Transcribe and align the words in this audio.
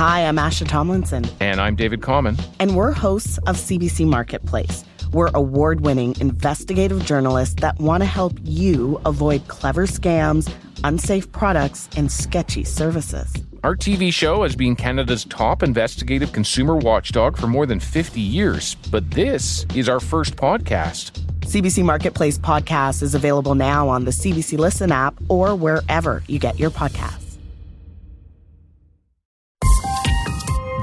Hi, 0.00 0.20
I'm 0.26 0.38
Asha 0.38 0.66
Tomlinson. 0.66 1.26
And 1.40 1.60
I'm 1.60 1.76
David 1.76 2.00
Common. 2.00 2.38
And 2.58 2.74
we're 2.74 2.90
hosts 2.90 3.36
of 3.46 3.56
CBC 3.56 4.06
Marketplace. 4.06 4.82
We're 5.12 5.28
award 5.34 5.82
winning 5.82 6.16
investigative 6.20 7.04
journalists 7.04 7.56
that 7.60 7.78
want 7.78 8.00
to 8.00 8.06
help 8.06 8.32
you 8.42 8.98
avoid 9.04 9.46
clever 9.48 9.86
scams, 9.86 10.50
unsafe 10.84 11.30
products, 11.32 11.90
and 11.98 12.10
sketchy 12.10 12.64
services. 12.64 13.30
Our 13.62 13.76
TV 13.76 14.10
show 14.10 14.42
has 14.42 14.56
been 14.56 14.74
Canada's 14.74 15.26
top 15.26 15.62
investigative 15.62 16.32
consumer 16.32 16.76
watchdog 16.76 17.36
for 17.36 17.46
more 17.46 17.66
than 17.66 17.78
50 17.78 18.22
years, 18.22 18.76
but 18.90 19.10
this 19.10 19.66
is 19.74 19.86
our 19.86 20.00
first 20.00 20.34
podcast. 20.34 21.10
CBC 21.40 21.84
Marketplace 21.84 22.38
podcast 22.38 23.02
is 23.02 23.14
available 23.14 23.54
now 23.54 23.86
on 23.90 24.06
the 24.06 24.12
CBC 24.12 24.56
Listen 24.56 24.92
app 24.92 25.14
or 25.28 25.54
wherever 25.54 26.22
you 26.26 26.38
get 26.38 26.58
your 26.58 26.70
podcasts. 26.70 27.29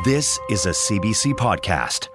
This 0.04 0.38
is 0.50 0.66
a 0.66 0.72
CBC 0.72 1.34
podcast. 1.34 2.10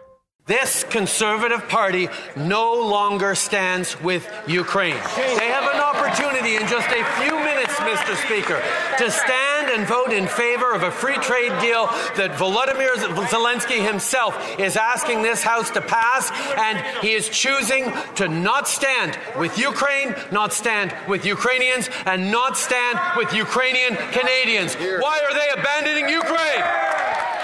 This 0.47 0.85
Conservative 0.85 1.69
Party 1.69 2.09
no 2.37 2.75
longer 2.75 3.35
stands 3.35 3.99
with 4.03 4.29
Ukraine. 4.47 4.97
They 5.17 5.49
have 5.49 5.73
an 5.73 5.81
opportunity 5.81 6.57
in 6.57 6.67
just 6.69 6.89
a 6.89 7.05
few 7.23 7.33
minutes, 7.33 7.75
Mr. 7.77 8.15
Speaker, 8.27 8.63
to 8.99 9.11
stand 9.11 9.71
and 9.71 9.87
vote 9.87 10.13
in 10.13 10.27
favor 10.27 10.73
of 10.73 10.83
a 10.83 10.91
free 10.91 11.17
trade 11.17 11.59
deal 11.61 11.87
that 12.17 12.33
Volodymyr 12.33 12.97
Zelensky 13.27 13.85
himself 13.87 14.37
is 14.59 14.77
asking 14.77 15.23
this 15.23 15.43
House 15.43 15.71
to 15.71 15.81
pass, 15.81 16.31
and 16.59 16.79
he 17.05 17.15
is 17.15 17.29
choosing 17.29 17.93
to 18.17 18.29
not 18.29 18.69
stand 18.69 19.19
with 19.39 19.57
Ukraine, 19.57 20.15
not 20.31 20.53
stand 20.53 20.95
with 21.09 21.25
Ukrainians, 21.25 21.89
and 22.05 22.31
not 22.31 22.59
stand 22.59 22.99
with 23.17 23.33
Ukrainian 23.33 23.97
Canadians. 24.13 24.75
Why 24.75 25.21
are 25.25 25.35
they 25.35 25.61
abandoning 25.61 26.09
Ukraine? 26.09 26.92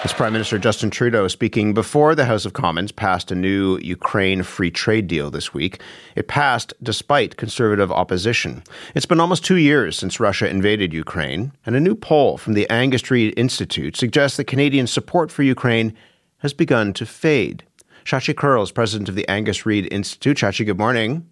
As 0.05 0.13
Prime 0.13 0.33
Minister 0.33 0.61
Justin 0.61 0.91
Trudeau 0.91 1.27
speaking 1.27 1.75
before 1.75 2.15
the 2.15 2.25
House 2.25 2.45
of 2.45 2.53
Commons 2.53 2.93
passed 2.93 3.33
a 3.33 3.35
new 3.35 3.79
Ukraine 3.79 4.45
free 4.45 4.71
trade 4.71 5.09
deal 5.09 5.29
this 5.29 5.53
week. 5.53 5.81
It 6.15 6.29
passed 6.29 6.73
despite 6.81 7.37
conservative 7.37 7.91
opposition. 7.91 8.63
It's 8.95 9.07
been 9.07 9.19
almost 9.19 9.45
two 9.45 9.57
years 9.57 9.99
since 9.99 10.21
Russia 10.21 10.49
invaded 10.49 10.93
Ukraine, 10.93 11.51
and 11.67 11.75
a 11.75 11.81
new 11.81 11.97
poll 11.97 12.39
from 12.39 12.55
the 12.55 12.71
Angus 12.71 13.11
Reid 13.11 13.35
Institute 13.37 13.97
suggests 13.97 14.37
that 14.37 14.45
Canadian 14.45 14.87
support 14.87 15.33
for 15.33 15.43
Ukraine 15.43 15.97
has 16.39 16.53
begun 16.53 16.93
to 16.93 17.05
fade. 17.05 17.65
Shachi 18.05 18.37
Kurl 18.37 18.63
is 18.63 18.71
president 18.71 19.09
of 19.09 19.17
the 19.17 19.29
Angus 19.29 19.67
Reid 19.67 19.93
Institute. 19.93 20.37
Shachi, 20.37 20.65
good 20.65 20.79
morning. 20.79 21.29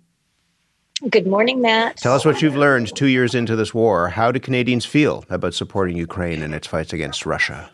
Good 1.08 1.28
morning, 1.28 1.60
Matt. 1.60 1.98
Tell 1.98 2.14
us 2.14 2.24
what 2.24 2.42
you've 2.42 2.56
learned 2.56 2.96
two 2.96 3.06
years 3.06 3.34
into 3.34 3.54
this 3.54 3.72
war. 3.72 4.08
How 4.08 4.32
do 4.32 4.40
Canadians 4.40 4.84
feel 4.84 5.24
about 5.30 5.54
supporting 5.54 5.96
Ukraine 5.96 6.42
in 6.42 6.52
its 6.52 6.66
fights 6.66 6.92
against 6.92 7.26
Russia? 7.26 7.70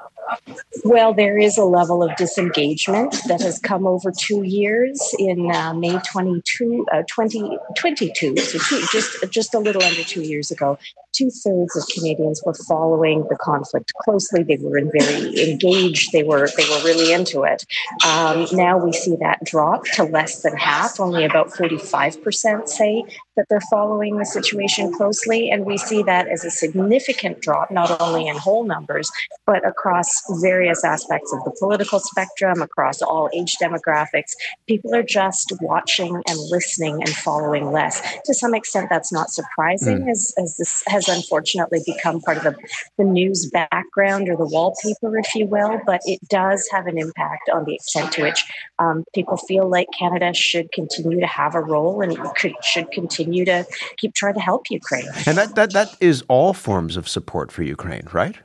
Well, 0.84 1.14
there 1.14 1.38
is 1.38 1.58
a 1.58 1.64
level 1.64 2.02
of 2.02 2.14
disengagement 2.16 3.14
that 3.28 3.40
has 3.40 3.58
come 3.60 3.86
over 3.86 4.10
two 4.10 4.42
years 4.42 5.14
in 5.18 5.50
uh, 5.50 5.74
May 5.74 5.98
22, 6.10 6.86
uh, 6.92 7.02
2022, 7.02 8.36
so 8.36 8.58
two, 8.58 8.84
just, 8.90 9.30
just 9.30 9.54
a 9.54 9.60
little 9.60 9.82
under 9.82 10.02
two 10.02 10.22
years 10.22 10.50
ago 10.50 10.78
two 11.12 11.30
thirds 11.30 11.76
of 11.76 11.84
Canadians 11.94 12.42
were 12.44 12.54
following 12.54 13.26
the 13.28 13.36
conflict 13.36 13.92
closely. 14.02 14.42
They 14.42 14.56
were 14.56 14.80
very 14.80 15.50
engaged. 15.50 16.12
They 16.12 16.22
were 16.22 16.48
they 16.56 16.68
were 16.68 16.82
really 16.84 17.12
into 17.12 17.42
it. 17.44 17.64
Um, 18.06 18.46
now 18.52 18.78
we 18.78 18.92
see 18.92 19.16
that 19.16 19.44
drop 19.44 19.84
to 19.94 20.04
less 20.04 20.42
than 20.42 20.56
half. 20.56 21.00
Only 21.00 21.24
about 21.24 21.52
forty 21.52 21.78
five 21.78 22.22
percent 22.22 22.68
say 22.68 23.04
that 23.36 23.46
they're 23.48 23.60
following 23.70 24.18
the 24.18 24.26
situation 24.26 24.92
closely, 24.92 25.50
and 25.50 25.64
we 25.64 25.78
see 25.78 26.02
that 26.02 26.28
as 26.28 26.44
a 26.44 26.50
significant 26.50 27.40
drop, 27.40 27.70
not 27.70 28.00
only 28.00 28.26
in 28.26 28.36
whole 28.36 28.64
numbers 28.64 29.10
but 29.46 29.66
across 29.66 30.08
various 30.40 30.84
aspects 30.84 31.32
of 31.32 31.42
the 31.44 31.54
political 31.58 31.98
spectrum, 31.98 32.62
across 32.62 33.02
all 33.02 33.28
age 33.34 33.56
demographics. 33.60 34.32
People 34.66 34.94
are 34.94 35.02
just 35.02 35.52
watching 35.60 36.14
and 36.26 36.38
listening 36.50 36.94
and 36.94 37.10
following 37.10 37.72
less. 37.72 38.00
To 38.24 38.34
some 38.34 38.54
extent, 38.54 38.88
that's 38.88 39.12
not 39.12 39.30
surprising, 39.30 40.02
mm. 40.02 40.10
as 40.10 40.32
as 40.38 40.56
this 40.56 40.82
has 40.86 41.01
has 41.06 41.16
unfortunately 41.16 41.80
become 41.86 42.20
part 42.20 42.38
of 42.38 42.42
the, 42.44 42.56
the 42.98 43.04
news 43.04 43.50
background 43.50 44.28
or 44.28 44.36
the 44.36 44.46
wallpaper, 44.46 45.18
if 45.18 45.34
you 45.34 45.46
will, 45.46 45.80
but 45.86 46.00
it 46.04 46.20
does 46.28 46.68
have 46.72 46.86
an 46.86 46.98
impact 46.98 47.48
on 47.52 47.64
the 47.64 47.74
extent 47.74 48.12
to 48.12 48.22
which 48.22 48.44
um, 48.78 49.04
people 49.14 49.36
feel 49.36 49.68
like 49.68 49.86
Canada 49.98 50.32
should 50.34 50.70
continue 50.72 51.20
to 51.20 51.26
have 51.26 51.54
a 51.54 51.60
role 51.60 52.02
and 52.02 52.16
could, 52.36 52.52
should 52.62 52.90
continue 52.90 53.44
to 53.44 53.64
keep 53.98 54.14
trying 54.14 54.34
to 54.34 54.40
help 54.40 54.62
Ukraine. 54.70 55.06
And 55.26 55.36
that, 55.38 55.54
that, 55.54 55.72
that 55.72 55.96
is 56.00 56.22
all 56.28 56.52
forms 56.52 56.96
of 56.96 57.08
support 57.08 57.52
for 57.52 57.62
Ukraine, 57.62 58.08
right? 58.12 58.36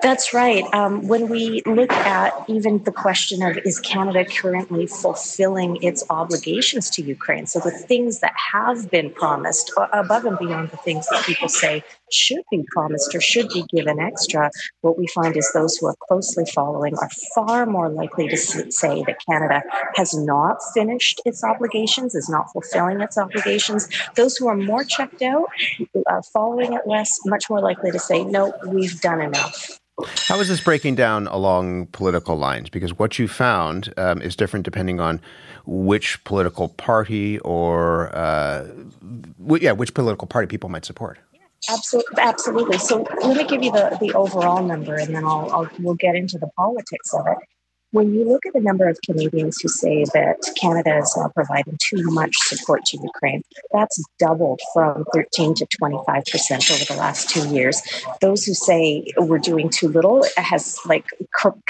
That's 0.00 0.32
right. 0.32 0.64
Um, 0.72 1.06
when 1.06 1.28
we 1.28 1.62
look 1.66 1.92
at 1.92 2.32
even 2.48 2.82
the 2.84 2.92
question 2.92 3.42
of 3.42 3.58
is 3.58 3.78
Canada 3.80 4.24
currently 4.24 4.86
fulfilling 4.86 5.82
its 5.82 6.02
obligations 6.08 6.88
to 6.90 7.02
Ukraine? 7.02 7.46
So 7.46 7.58
the 7.60 7.70
things 7.70 8.20
that 8.20 8.32
have 8.52 8.90
been 8.90 9.10
promised, 9.10 9.72
above 9.92 10.24
and 10.24 10.38
beyond 10.38 10.70
the 10.70 10.76
things 10.78 11.06
that 11.08 11.24
people 11.24 11.48
say 11.48 11.82
should 12.10 12.42
be 12.50 12.64
promised 12.72 13.14
or 13.14 13.20
should 13.20 13.48
be 13.50 13.64
given 13.74 13.98
extra, 13.98 14.50
what 14.80 14.98
we 14.98 15.06
find 15.08 15.36
is 15.36 15.50
those 15.52 15.76
who 15.76 15.86
are 15.86 15.96
closely 16.08 16.44
following 16.54 16.94
are 16.96 17.10
far 17.34 17.66
more 17.66 17.88
likely 17.88 18.28
to 18.28 18.36
say 18.36 19.02
that 19.06 19.16
Canada 19.28 19.62
has 19.96 20.14
not 20.14 20.58
finished 20.74 21.20
its 21.24 21.42
obligations, 21.44 22.14
is 22.14 22.28
not 22.28 22.50
fulfilling 22.52 23.00
its 23.00 23.18
obligations. 23.18 23.88
Those 24.14 24.36
who 24.36 24.46
are 24.48 24.56
more 24.56 24.84
checked 24.84 25.22
out, 25.22 25.46
uh, 26.10 26.22
following 26.32 26.72
it 26.72 26.82
less, 26.86 27.18
much 27.26 27.50
more 27.50 27.60
likely 27.60 27.90
to 27.90 27.98
say, 27.98 28.24
no, 28.24 28.54
we've 28.66 29.00
done 29.00 29.20
enough. 29.20 29.78
How 30.26 30.40
is 30.40 30.48
this 30.48 30.60
breaking 30.60 30.94
down 30.94 31.26
along 31.28 31.86
political 31.86 32.36
lines? 32.36 32.68
Because 32.68 32.98
what 32.98 33.18
you 33.18 33.28
found 33.28 33.92
um, 33.96 34.20
is 34.22 34.36
different 34.36 34.64
depending 34.64 35.00
on 35.00 35.20
which 35.66 36.22
political 36.24 36.68
party 36.70 37.38
or, 37.40 38.14
uh, 38.14 38.66
w- 39.40 39.62
yeah, 39.62 39.72
which 39.72 39.94
political 39.94 40.26
party 40.26 40.46
people 40.46 40.68
might 40.68 40.84
support. 40.84 41.18
Absolutely, 41.70 42.18
absolutely. 42.20 42.78
So 42.78 43.06
let 43.22 43.36
me 43.36 43.44
give 43.44 43.62
you 43.62 43.70
the, 43.70 43.96
the 44.00 44.12
overall 44.14 44.64
number, 44.64 44.96
and 44.96 45.14
then 45.14 45.24
I'll, 45.24 45.48
I'll 45.52 45.70
we'll 45.78 45.94
get 45.94 46.16
into 46.16 46.38
the 46.38 46.48
politics 46.56 47.14
of 47.14 47.24
it. 47.28 47.38
When 47.92 48.14
you 48.14 48.24
look 48.26 48.46
at 48.46 48.54
the 48.54 48.60
number 48.60 48.88
of 48.88 48.98
Canadians 49.04 49.60
who 49.60 49.68
say 49.68 50.04
that 50.14 50.38
Canada 50.58 50.96
is 50.96 51.14
now 51.14 51.28
providing 51.34 51.76
too 51.78 52.02
much 52.10 52.34
support 52.38 52.86
to 52.86 52.96
Ukraine, 52.96 53.42
that's 53.70 54.02
doubled 54.18 54.60
from 54.72 55.04
13 55.12 55.54
to 55.56 55.66
25 55.78 56.24
percent 56.24 56.70
over 56.70 56.84
the 56.86 56.96
last 56.98 57.28
two 57.28 57.46
years. 57.50 57.82
Those 58.22 58.46
who 58.46 58.54
say 58.54 59.04
we're 59.18 59.38
doing 59.38 59.68
too 59.68 59.88
little 59.88 60.24
has 60.38 60.78
like 60.86 61.04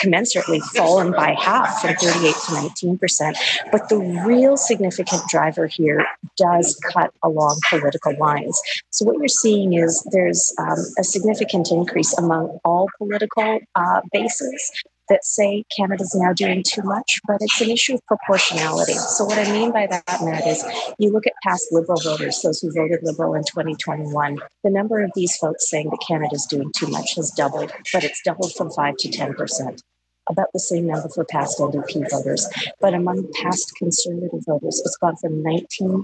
commensurately 0.00 0.62
fallen 0.62 1.10
by 1.10 1.34
half 1.36 1.80
from 1.80 1.96
38 1.96 2.34
to 2.46 2.54
19 2.54 2.98
percent. 2.98 3.36
But 3.72 3.88
the 3.88 3.98
real 4.24 4.56
significant 4.56 5.22
driver 5.28 5.66
here 5.66 6.06
does 6.36 6.80
cut 6.92 7.10
along 7.24 7.58
political 7.68 8.16
lines. 8.16 8.60
So 8.90 9.04
what 9.04 9.18
you're 9.18 9.26
seeing 9.26 9.72
is 9.72 10.06
there's 10.12 10.54
um, 10.60 10.78
a 11.00 11.02
significant 11.02 11.72
increase 11.72 12.16
among 12.16 12.60
all 12.64 12.88
political 12.98 13.58
uh, 13.74 14.00
bases 14.12 14.70
that 15.08 15.24
say 15.24 15.64
Canada's 15.76 16.14
now 16.14 16.32
doing 16.32 16.62
too 16.66 16.82
much, 16.82 17.20
but 17.26 17.38
it's 17.40 17.60
an 17.60 17.70
issue 17.70 17.94
of 17.94 18.06
proportionality. 18.06 18.94
So, 18.94 19.24
what 19.24 19.38
I 19.38 19.50
mean 19.52 19.72
by 19.72 19.86
that, 19.88 20.20
Matt, 20.22 20.46
is 20.46 20.64
you 20.98 21.12
look 21.12 21.26
at 21.26 21.32
past 21.42 21.66
Liberal 21.70 22.00
voters, 22.00 22.40
those 22.42 22.60
who 22.60 22.72
voted 22.72 23.00
Liberal 23.02 23.34
in 23.34 23.42
2021, 23.44 24.38
the 24.64 24.70
number 24.70 25.02
of 25.02 25.10
these 25.14 25.36
folks 25.36 25.68
saying 25.68 25.90
that 25.90 26.04
Canada's 26.06 26.46
doing 26.46 26.70
too 26.76 26.86
much 26.86 27.14
has 27.16 27.30
doubled, 27.30 27.72
but 27.92 28.04
it's 28.04 28.20
doubled 28.24 28.52
from 28.54 28.70
5 28.70 28.96
to 28.98 29.10
10 29.10 29.34
percent 29.34 29.82
about 30.32 30.48
the 30.52 30.58
same 30.58 30.86
number 30.86 31.08
for 31.08 31.24
past 31.24 31.58
NDP 31.58 32.10
voters. 32.10 32.48
But 32.80 32.94
among 32.94 33.30
past 33.40 33.72
Conservative 33.76 34.44
voters, 34.46 34.82
it's 34.84 34.96
gone 34.96 35.16
from 35.16 35.42
19% 35.42 36.02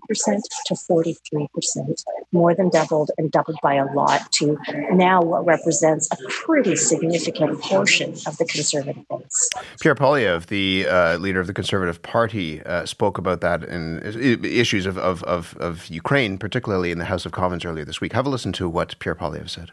to 0.66 0.74
43%, 0.74 2.04
more 2.32 2.54
than 2.54 2.68
doubled 2.68 3.10
and 3.18 3.30
doubled 3.30 3.58
by 3.62 3.74
a 3.74 3.86
lot 3.94 4.30
to 4.32 4.56
now 4.92 5.22
what 5.22 5.46
represents 5.46 6.08
a 6.12 6.16
pretty 6.28 6.76
significant 6.76 7.60
portion 7.60 8.12
of 8.26 8.36
the 8.38 8.44
Conservative 8.44 9.04
base. 9.08 9.50
Pierre 9.80 9.94
Poilievre, 9.94 10.46
the 10.46 10.86
uh, 10.88 11.16
leader 11.18 11.40
of 11.40 11.46
the 11.46 11.54
Conservative 11.54 12.02
Party, 12.02 12.62
uh, 12.62 12.86
spoke 12.86 13.18
about 13.18 13.40
that 13.40 13.64
in 13.64 14.00
issues 14.44 14.86
of, 14.86 14.98
of, 14.98 15.22
of, 15.24 15.56
of 15.58 15.86
Ukraine, 15.88 16.38
particularly 16.38 16.90
in 16.90 16.98
the 16.98 17.06
House 17.06 17.26
of 17.26 17.32
Commons 17.32 17.64
earlier 17.64 17.84
this 17.84 18.00
week. 18.00 18.12
Have 18.12 18.26
a 18.26 18.30
listen 18.30 18.52
to 18.52 18.68
what 18.68 18.98
Pierre 18.98 19.14
Poilievre 19.14 19.48
said. 19.48 19.72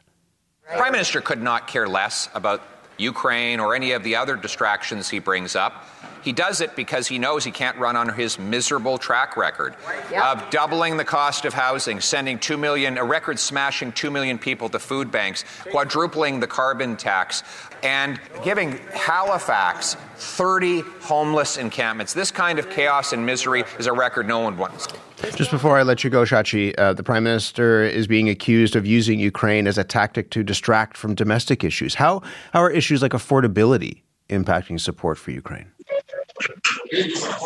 Prime 0.75 0.91
Minister 0.91 1.21
could 1.21 1.41
not 1.41 1.67
care 1.67 1.87
less 1.87 2.29
about 2.33 2.61
Ukraine 2.97 3.59
or 3.59 3.75
any 3.75 3.91
of 3.91 4.03
the 4.03 4.15
other 4.15 4.35
distractions 4.35 5.09
he 5.09 5.19
brings 5.19 5.55
up. 5.55 5.85
He 6.25 6.33
does 6.33 6.59
it 6.59 6.75
because 6.75 7.07
he 7.07 7.19
knows 7.19 7.43
he 7.43 7.51
can't 7.51 7.77
run 7.77 7.95
on 7.95 8.09
his 8.09 8.39
miserable 8.39 8.97
track 8.97 9.37
record 9.37 9.75
yep. 10.09 10.23
of 10.23 10.49
doubling 10.49 10.97
the 10.97 11.05
cost 11.05 11.45
of 11.45 11.53
housing, 11.53 12.01
sending 12.01 12.39
2 12.39 12.57
million, 12.57 12.97
a 12.97 13.03
record 13.03 13.37
smashing 13.37 13.91
2 13.91 14.09
million 14.09 14.39
people 14.39 14.67
to 14.69 14.79
food 14.79 15.11
banks, 15.11 15.45
quadrupling 15.69 16.39
the 16.39 16.47
carbon 16.47 16.97
tax, 16.97 17.43
and 17.83 18.19
giving 18.43 18.79
Halifax 18.93 19.97
30 20.15 20.81
homeless 21.01 21.57
encampments. 21.57 22.13
This 22.13 22.31
kind 22.31 22.57
of 22.57 22.71
chaos 22.71 23.13
and 23.13 23.23
misery 23.23 23.63
is 23.77 23.85
a 23.85 23.93
record 23.93 24.27
no 24.27 24.39
one 24.39 24.57
wants. 24.57 24.87
Just 25.35 25.51
before 25.51 25.77
I 25.77 25.83
let 25.83 26.03
you 26.03 26.09
go, 26.09 26.23
Shachi, 26.23 26.77
uh, 26.77 26.93
the 26.93 27.03
Prime 27.03 27.23
Minister 27.23 27.83
is 27.83 28.07
being 28.07 28.29
accused 28.29 28.75
of 28.75 28.85
using 28.85 29.19
Ukraine 29.19 29.67
as 29.67 29.77
a 29.77 29.83
tactic 29.83 30.29
to 30.31 30.43
distract 30.43 30.97
from 30.97 31.15
domestic 31.15 31.63
issues. 31.63 31.95
How, 31.95 32.21
how 32.51 32.61
are 32.61 32.69
issues 32.69 33.01
like 33.01 33.11
affordability 33.11 34.01
impacting 34.29 34.79
support 34.79 35.17
for 35.17 35.31
Ukraine? 35.31 35.71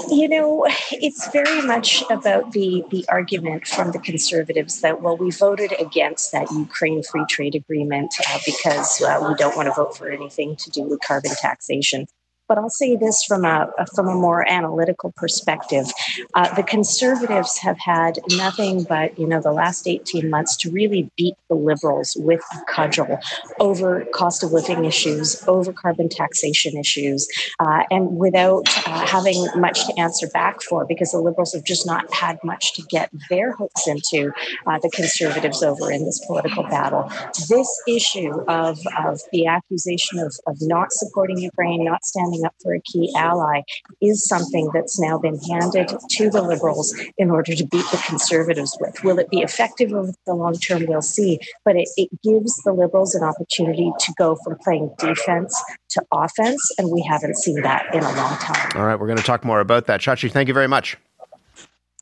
You 0.10 0.28
know, 0.28 0.66
it's 0.92 1.30
very 1.32 1.62
much 1.62 2.04
about 2.10 2.52
the 2.54 2.84
the 2.90 3.06
argument 3.10 3.68
from 3.68 3.92
the 3.92 4.00
conservatives 4.00 4.82
that 4.82 5.02
well, 5.02 5.16
we 5.16 5.32
voted 5.32 5.74
against 5.80 6.32
that 6.32 6.50
Ukraine 6.52 7.04
free 7.04 7.26
trade 7.30 7.56
agreement 7.56 8.14
uh, 8.28 8.40
because 8.46 9.02
uh, 9.02 9.24
we 9.28 9.36
don't 9.36 9.56
want 9.56 9.68
to 9.68 9.74
vote 9.74 9.96
for 9.96 10.10
anything 10.10 10.56
to 10.58 10.70
do 10.72 10.84
with 10.84 11.00
carbon 11.02 11.32
taxation. 11.40 12.08
But 12.50 12.58
I'll 12.58 12.70
say 12.72 12.96
this 12.96 13.24
from 13.24 13.46
a, 13.46 13.70
from 13.96 14.08
a 14.08 14.16
more 14.16 14.50
analytical 14.50 15.14
perspective. 15.16 15.86
Uh, 16.34 16.52
the 16.56 16.64
conservatives 16.64 17.60
have 17.60 17.78
had 17.78 18.18
nothing 18.32 18.84
but, 18.84 19.18
you 19.20 19.28
know, 19.28 19.40
the 19.40 19.52
last 19.52 19.88
18 19.88 20.28
months 20.32 20.58
to 20.58 20.72
really 20.72 21.12
beat 21.16 21.36
the 21.48 21.56
liberals 21.56 22.18
with 22.20 22.42
a 22.56 22.66
cudgel 22.66 23.20
over 23.60 24.04
cost 24.16 24.42
of 24.42 24.52
living 24.52 24.84
issues, 24.84 25.44
over 25.48 25.72
carbon 25.72 26.10
taxation 26.10 26.76
issues, 26.76 27.28
uh, 27.60 27.84
and 27.92 28.18
without 28.18 28.68
uh, 28.88 29.06
having 29.06 29.48
much 29.56 29.86
to 29.86 30.00
answer 30.00 30.28
back 30.34 30.64
for 30.64 30.88
because 30.88 31.12
the 31.12 31.20
liberals 31.20 31.54
have 31.54 31.64
just 31.64 31.86
not 31.86 32.12
had 32.12 32.40
much 32.44 32.74
to 32.74 32.82
get 32.90 33.12
their 33.30 33.54
hooks 33.54 33.88
into 33.88 34.32
uh, 34.66 34.80
the 34.80 34.90
conservatives 34.90 35.62
over 35.62 35.92
in 35.92 36.04
this 36.04 36.20
political 36.26 36.64
battle. 36.64 37.12
This 37.48 37.70
issue 37.88 38.32
of, 38.48 38.80
of 38.98 39.20
the 39.32 39.46
accusation 39.46 40.18
of, 40.18 40.34
of 40.48 40.58
not 40.62 40.92
supporting 40.92 41.38
Ukraine, 41.38 41.86
not 41.86 42.04
standing 42.04 42.39
standing 42.40 42.46
up 42.46 42.56
for 42.62 42.74
a 42.74 42.82
key 42.82 43.12
ally 43.16 43.62
is 44.02 44.28
something 44.28 44.70
that's 44.74 45.00
now 45.00 45.18
been 45.18 45.40
handed 45.50 45.90
to 46.10 46.30
the 46.30 46.42
Liberals 46.42 46.96
in 47.18 47.30
order 47.30 47.56
to 47.56 47.66
beat 47.66 47.86
the 47.92 48.04
Conservatives 48.08 48.78
with. 48.80 49.04
Will 49.04 49.20
it 49.20 49.30
be 49.30 49.40
effective 49.40 49.92
over 49.94 50.12
the 50.26 50.34
long 50.34 50.56
term? 50.56 50.86
We'll 50.88 51.02
see. 51.02 51.40
But 51.66 51.76
it, 51.76 51.90
it 51.98 52.10
gives 52.24 52.56
the 52.64 52.74
Liberals 52.74 53.16
an 53.16 53.24
opportunity 53.24 53.92
to 54.00 54.14
go 54.18 54.38
from 54.44 54.58
playing 54.64 54.94
defense 54.98 55.56
to 55.92 56.04
offense, 56.12 56.62
and 56.78 56.92
we 56.92 57.06
haven't 57.08 57.38
seen 57.38 57.62
that 57.62 57.94
in 57.94 58.04
a 58.04 58.16
long 58.16 58.38
time. 58.38 58.72
All 58.76 58.86
right, 58.86 59.00
we're 59.00 59.08
going 59.08 59.18
to 59.18 59.24
talk 59.24 59.44
more 59.44 59.60
about 59.60 59.88
that. 59.88 60.02
Shachi, 60.02 60.32
thank 60.32 60.48
you 60.48 60.54
very 60.54 60.68
much. 60.68 60.98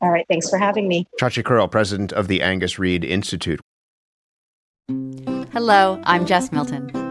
All 0.00 0.10
right, 0.10 0.26
thanks 0.28 0.48
for 0.48 0.58
having 0.58 0.86
me. 0.86 1.06
Shachi 1.20 1.44
Kurl, 1.44 1.66
president 1.68 2.12
of 2.12 2.28
the 2.28 2.42
Angus 2.42 2.78
Reid 2.78 3.04
Institute. 3.04 3.60
Hello, 5.52 6.00
I'm 6.04 6.24
Jess 6.24 6.52
Milton. 6.52 6.90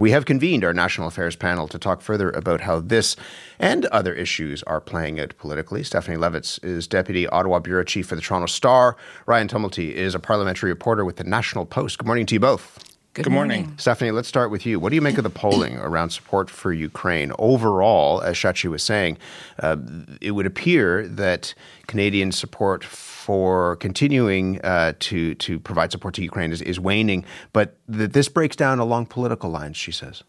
We 0.00 0.12
have 0.12 0.26
convened 0.26 0.62
our 0.62 0.72
national 0.72 1.08
affairs 1.08 1.34
panel 1.34 1.66
to 1.66 1.76
talk 1.76 2.02
further 2.02 2.30
about 2.30 2.60
how 2.60 2.78
this 2.78 3.16
and 3.58 3.84
other 3.86 4.14
issues 4.14 4.62
are 4.62 4.80
playing 4.80 5.18
out 5.18 5.36
politically. 5.38 5.82
Stephanie 5.82 6.16
Levitz 6.16 6.62
is 6.62 6.86
Deputy 6.86 7.26
Ottawa 7.26 7.58
Bureau 7.58 7.82
Chief 7.82 8.06
for 8.06 8.14
the 8.14 8.20
Toronto 8.20 8.46
Star. 8.46 8.96
Ryan 9.26 9.48
Tumilty 9.48 9.90
is 9.90 10.14
a 10.14 10.20
parliamentary 10.20 10.70
reporter 10.70 11.04
with 11.04 11.16
the 11.16 11.24
National 11.24 11.66
Post. 11.66 11.98
Good 11.98 12.06
morning 12.06 12.26
to 12.26 12.34
you 12.36 12.40
both. 12.40 12.97
Good, 13.18 13.24
Good 13.24 13.32
morning. 13.32 13.62
morning. 13.62 13.78
Stephanie, 13.78 14.12
let's 14.12 14.28
start 14.28 14.52
with 14.52 14.64
you. 14.64 14.78
What 14.78 14.90
do 14.90 14.94
you 14.94 15.02
make 15.02 15.18
of 15.18 15.24
the 15.24 15.30
polling 15.30 15.76
around 15.80 16.10
support 16.10 16.48
for 16.48 16.72
Ukraine? 16.72 17.32
Overall, 17.36 18.20
as 18.20 18.36
Shachi 18.36 18.70
was 18.70 18.84
saying, 18.84 19.18
uh, 19.58 19.76
it 20.20 20.30
would 20.30 20.46
appear 20.46 21.08
that 21.08 21.52
Canadian 21.88 22.30
support 22.30 22.84
for 22.84 23.74
continuing 23.76 24.60
uh, 24.60 24.92
to 25.00 25.34
to 25.34 25.58
provide 25.58 25.90
support 25.90 26.14
to 26.14 26.22
Ukraine 26.22 26.52
is, 26.52 26.62
is 26.62 26.78
waning, 26.78 27.24
but 27.52 27.76
that 27.88 28.12
this 28.12 28.28
breaks 28.28 28.54
down 28.54 28.78
along 28.78 29.06
political 29.06 29.50
lines. 29.50 29.76
She 29.76 29.90
says. 29.90 30.22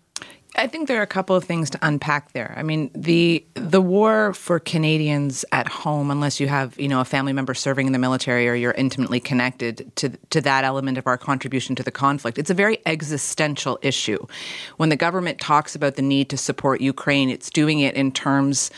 I 0.60 0.68
think 0.68 0.90
there 0.90 1.00
are 1.00 1.04
a 1.04 1.08
couple 1.08 1.38
of 1.38 1.46
things 1.46 1.70
to 1.70 1.80
unpack 1.82 2.34
there. 2.34 2.54
I 2.58 2.64
mean, 2.64 2.92
the 2.94 3.46
the 3.54 3.80
war 3.80 4.34
for 4.34 4.60
Canadians 4.60 5.46
at 5.54 5.70
home, 5.70 6.12
unless 6.12 6.42
you 6.42 6.50
have 6.50 6.78
you 6.78 6.90
know 6.90 7.00
a 7.00 7.06
family 7.06 7.32
member 7.32 7.54
serving 7.54 7.88
in 7.88 7.94
the 7.94 8.00
military 8.00 8.50
or 8.50 8.56
you're 8.56 8.74
intimately 8.74 9.22
connected 9.22 9.90
to 9.96 10.10
to 10.10 10.42
that 10.42 10.66
element 10.66 10.98
of 10.98 11.08
our 11.08 11.18
contribution 11.18 11.78
to 11.78 11.84
the 11.84 11.92
conflict, 11.92 12.38
it's 12.38 12.50
a 12.50 12.54
very 12.54 12.80
existential 12.86 13.80
issue. 13.82 14.20
When 14.76 14.90
the 14.90 14.98
government 14.98 15.40
talks 15.40 15.76
about 15.76 15.96
the 15.96 16.02
need 16.02 16.30
to 16.30 16.38
support 16.38 16.82
Ukraine, 16.82 17.30
it's 17.30 17.50
doing 17.50 17.80
it 17.80 17.96
in 17.96 18.12
terms 18.12 18.70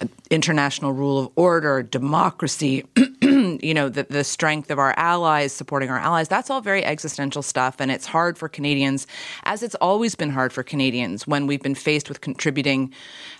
uh, 0.00 0.06
international 0.30 0.92
rule 0.92 1.20
of 1.20 1.30
order, 1.36 1.84
democracy, 1.84 2.84
you 3.62 3.74
know, 3.74 3.88
the, 3.88 4.04
the 4.04 4.24
strength 4.24 4.70
of 4.70 4.78
our 4.78 4.94
allies, 4.96 5.52
supporting 5.52 5.90
our 5.90 5.98
allies. 5.98 6.28
That's 6.28 6.50
all 6.50 6.60
very 6.60 6.84
existential 6.84 7.42
stuff. 7.42 7.76
And 7.78 7.90
it's 7.90 8.06
hard 8.06 8.38
for 8.38 8.48
Canadians, 8.48 9.06
as 9.44 9.62
it's 9.62 9.74
always 9.76 10.14
been 10.14 10.30
hard 10.30 10.52
for 10.52 10.62
Canadians 10.62 11.26
when 11.26 11.46
we've 11.46 11.62
been 11.62 11.74
faced 11.74 12.08
with 12.08 12.20
contributing 12.20 12.92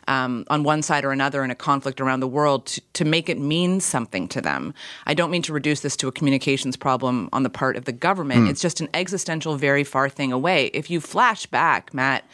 um, 0.09 0.45
on 0.49 0.65
one 0.65 0.83
side 0.83 1.05
or 1.05 1.13
another 1.13 1.45
in 1.45 1.51
a 1.51 1.55
conflict 1.55 2.01
around 2.01 2.21
the 2.21 2.27
world 2.27 2.67
to, 2.67 2.81
to 2.95 3.05
make 3.05 3.29
it 3.29 3.39
mean 3.39 3.79
something 3.79 4.27
to 4.29 4.41
them. 4.41 4.75
I 5.07 5.15
don't 5.15 5.31
mean 5.31 5.43
to 5.43 5.53
reduce 5.53 5.81
this 5.81 5.97
to 5.99 6.09
a 6.09 6.13
communications 6.13 6.77
problem 6.77 7.29
on 7.33 7.45
the 7.45 7.51
part 7.51 7.77
of 7.77 7.85
the 7.85 7.93
government. 7.93 8.47
Mm. 8.47 8.51
It's 8.51 8.63
just 8.63 8.81
an 8.81 8.89
existential, 8.95 9.57
very 9.57 9.85
far 9.85 10.09
thing 10.09 10.33
away. 10.33 10.67
If 10.75 10.91
you 10.91 11.01
flash 11.01 11.47
back, 11.47 11.95
Matt, 11.95 12.25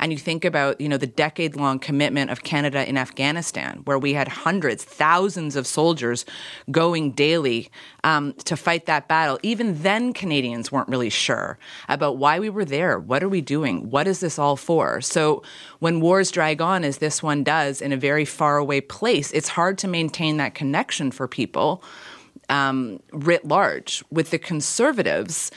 and 0.00 0.12
you 0.12 0.18
think 0.18 0.44
about, 0.46 0.80
you 0.80 0.88
know, 0.88 0.96
the 0.96 1.06
decade 1.06 1.56
long 1.56 1.78
commitment 1.78 2.30
of 2.30 2.42
Canada 2.42 2.88
in 2.88 2.96
Afghanistan, 2.96 3.82
where 3.84 3.98
we 3.98 4.14
had 4.14 4.28
hundreds, 4.28 4.82
thousands 4.82 5.56
of 5.56 5.66
soldiers 5.66 6.24
going 6.70 7.12
daily 7.12 7.70
um, 8.02 8.32
to 8.44 8.56
fight 8.56 8.86
that 8.86 9.08
battle. 9.08 9.38
Even 9.42 9.82
then, 9.82 10.14
Canadians 10.14 10.72
weren't 10.72 10.88
really 10.88 11.10
sure 11.10 11.58
about 11.86 12.16
why 12.16 12.38
we 12.40 12.48
were 12.48 12.64
there. 12.64 12.98
What 12.98 13.22
are 13.22 13.28
we 13.28 13.42
doing? 13.42 13.90
What 13.90 14.08
is 14.08 14.20
this 14.20 14.38
all 14.38 14.56
for? 14.56 15.02
So 15.02 15.42
when 15.80 16.00
wars 16.00 16.30
drag 16.30 16.62
on, 16.62 16.82
as 16.82 16.96
this 16.98 17.19
one 17.22 17.44
does, 17.44 17.80
in 17.80 17.92
a 17.92 17.96
very 17.96 18.24
far 18.24 18.56
away 18.58 18.80
place, 18.80 19.30
it's 19.32 19.48
hard 19.48 19.78
to 19.78 19.88
maintain 19.88 20.36
that 20.38 20.54
connection 20.54 21.10
for 21.10 21.28
people. 21.28 21.82
Um, 22.48 23.00
writ 23.12 23.46
large. 23.46 24.02
With 24.10 24.30
the 24.30 24.38
conservatives, 24.38 25.52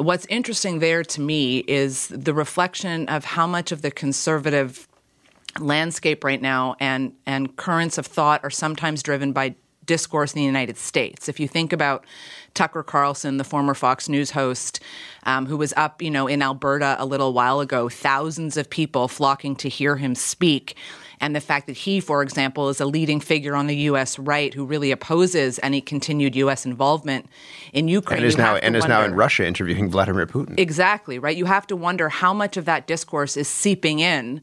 What's 0.00 0.24
interesting 0.26 0.78
there 0.78 1.04
to 1.04 1.20
me 1.20 1.58
is 1.58 2.08
the 2.08 2.32
reflection 2.32 3.06
of 3.08 3.24
how 3.24 3.46
much 3.46 3.70
of 3.70 3.82
the 3.82 3.90
conservative 3.90 4.88
landscape 5.58 6.24
right 6.24 6.40
now 6.40 6.76
and, 6.80 7.12
and 7.26 7.54
currents 7.56 7.98
of 7.98 8.06
thought 8.06 8.40
are 8.42 8.50
sometimes 8.50 9.02
driven 9.02 9.32
by 9.32 9.56
discourse 9.90 10.32
in 10.32 10.38
the 10.38 10.46
United 10.46 10.76
States. 10.76 11.28
If 11.28 11.40
you 11.40 11.48
think 11.48 11.72
about 11.72 12.06
Tucker 12.54 12.84
Carlson, 12.84 13.38
the 13.38 13.44
former 13.44 13.74
Fox 13.74 14.08
News 14.08 14.30
host, 14.30 14.78
um, 15.24 15.46
who 15.46 15.56
was 15.56 15.74
up, 15.76 16.00
you 16.00 16.10
know, 16.12 16.28
in 16.28 16.42
Alberta 16.42 16.94
a 17.00 17.04
little 17.04 17.32
while 17.32 17.58
ago, 17.58 17.88
thousands 17.88 18.56
of 18.56 18.70
people 18.70 19.08
flocking 19.08 19.56
to 19.56 19.68
hear 19.68 19.96
him 19.96 20.14
speak 20.14 20.76
and 21.20 21.36
the 21.36 21.40
fact 21.40 21.66
that 21.66 21.76
he, 21.76 22.00
for 22.00 22.22
example, 22.22 22.70
is 22.70 22.80
a 22.80 22.86
leading 22.86 23.20
figure 23.20 23.54
on 23.54 23.66
the 23.66 23.76
U.S. 23.76 24.18
right 24.18 24.54
who 24.54 24.64
really 24.64 24.90
opposes 24.90 25.60
any 25.62 25.80
continued 25.80 26.34
U.S. 26.36 26.64
involvement 26.64 27.26
in 27.74 27.88
Ukraine. 27.88 28.20
And 28.20 28.26
is 28.26 28.38
now 28.38 28.56
and 28.56 28.74
is 28.74 28.86
now 28.86 29.04
in 29.04 29.14
Russia 29.14 29.46
interviewing 29.46 29.90
Vladimir 29.90 30.26
Putin. 30.26 30.58
Exactly 30.58 31.18
right. 31.18 31.36
You 31.36 31.44
have 31.44 31.66
to 31.66 31.76
wonder 31.76 32.08
how 32.08 32.32
much 32.32 32.56
of 32.56 32.64
that 32.64 32.86
discourse 32.86 33.36
is 33.36 33.48
seeping 33.48 34.00
in 34.00 34.40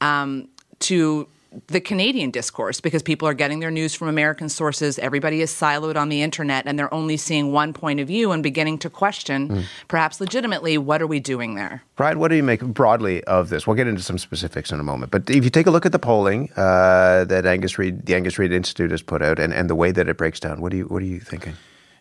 um, 0.00 0.48
to 0.80 1.28
the 1.68 1.80
Canadian 1.80 2.30
discourse 2.30 2.80
because 2.80 3.02
people 3.02 3.26
are 3.28 3.34
getting 3.34 3.60
their 3.60 3.70
news 3.70 3.94
from 3.94 4.08
American 4.08 4.48
sources. 4.48 4.98
Everybody 4.98 5.40
is 5.40 5.50
siloed 5.50 5.96
on 5.96 6.08
the 6.08 6.22
internet 6.22 6.66
and 6.66 6.78
they're 6.78 6.92
only 6.92 7.16
seeing 7.16 7.52
one 7.52 7.72
point 7.72 8.00
of 8.00 8.08
view 8.08 8.32
and 8.32 8.42
beginning 8.42 8.78
to 8.78 8.90
question, 8.90 9.48
mm. 9.48 9.64
perhaps 9.88 10.20
legitimately, 10.20 10.78
what 10.78 11.00
are 11.02 11.06
we 11.06 11.20
doing 11.20 11.54
there? 11.54 11.82
Ryan, 11.98 12.18
what 12.18 12.28
do 12.28 12.36
you 12.36 12.42
make 12.42 12.60
broadly 12.60 13.22
of 13.24 13.48
this? 13.48 13.66
We'll 13.66 13.76
get 13.76 13.86
into 13.86 14.02
some 14.02 14.18
specifics 14.18 14.72
in 14.72 14.80
a 14.80 14.84
moment. 14.84 15.12
But 15.12 15.30
if 15.30 15.44
you 15.44 15.50
take 15.50 15.66
a 15.66 15.70
look 15.70 15.86
at 15.86 15.92
the 15.92 15.98
polling 15.98 16.50
uh, 16.56 17.24
that 17.24 17.46
Angus 17.46 17.78
Reid, 17.78 18.06
the 18.06 18.14
Angus 18.14 18.38
Reid 18.38 18.52
Institute 18.52 18.90
has 18.90 19.02
put 19.02 19.22
out 19.22 19.38
and, 19.38 19.52
and 19.52 19.70
the 19.70 19.74
way 19.74 19.92
that 19.92 20.08
it 20.08 20.16
breaks 20.16 20.40
down, 20.40 20.60
what, 20.60 20.72
do 20.72 20.78
you, 20.78 20.84
what 20.84 21.02
are 21.02 21.06
you 21.06 21.20
thinking? 21.20 21.54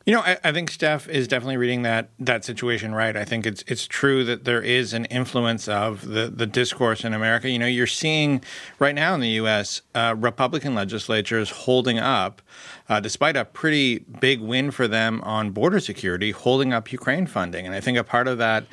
You 0.06 0.14
know, 0.14 0.20
I, 0.20 0.38
I, 0.44 0.52
think 0.52 0.70
Steph 0.70 1.08
is 1.08 1.30
definitely 1.30 1.56
reading 1.56 1.84
that 1.84 2.10
that 2.20 2.44
situation 2.44 2.94
right. 2.94 3.16
I 3.16 3.24
think 3.24 3.46
it's 3.46 3.64
it's 3.68 3.88
true 3.88 4.26
that 4.26 4.44
there 4.44 4.62
is 4.62 4.92
an 4.92 5.06
influence 5.06 5.70
of 5.70 6.06
the 6.06 6.28
the 6.28 6.46
discourse 6.46 7.06
in 7.06 7.14
America. 7.14 7.50
You 7.50 7.58
know, 7.58 7.68
you're 7.68 7.88
seeing 7.88 8.44
right 8.80 8.94
now 8.94 9.14
in 9.14 9.22
the 9.22 9.30
U.S. 9.30 9.82
Uh, 9.96 10.14
Republican 10.18 10.76
legislatures 10.76 11.52
holding 11.52 12.00
up, 12.00 12.42
uh, 12.90 13.00
despite 13.00 13.38
a 13.38 13.46
pretty 13.46 14.00
big 14.00 14.42
win 14.42 14.72
for 14.72 14.90
them 14.90 15.22
on 15.22 15.52
border 15.52 15.80
security, 15.80 16.32
holding 16.32 16.74
up 16.74 16.92
Ukraine 16.92 17.26
funding, 17.26 17.66
and 17.66 17.74
I 17.74 17.80
think 17.80 17.98
a 17.98 18.04
part 18.04 18.28
of 18.28 18.38
that 18.40 18.66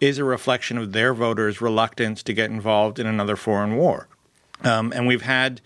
is 0.00 0.16
a 0.16 0.24
reflection 0.24 0.78
of 0.78 0.92
their 0.92 1.12
voters' 1.12 1.60
reluctance 1.60 2.22
to 2.22 2.32
get 2.32 2.50
involved 2.50 2.98
in 2.98 3.06
another 3.06 3.36
foreign 3.36 3.76
war. 3.76 4.08
Um, 4.64 4.92
and 4.96 5.06
we've 5.06 5.22
had, 5.22 5.60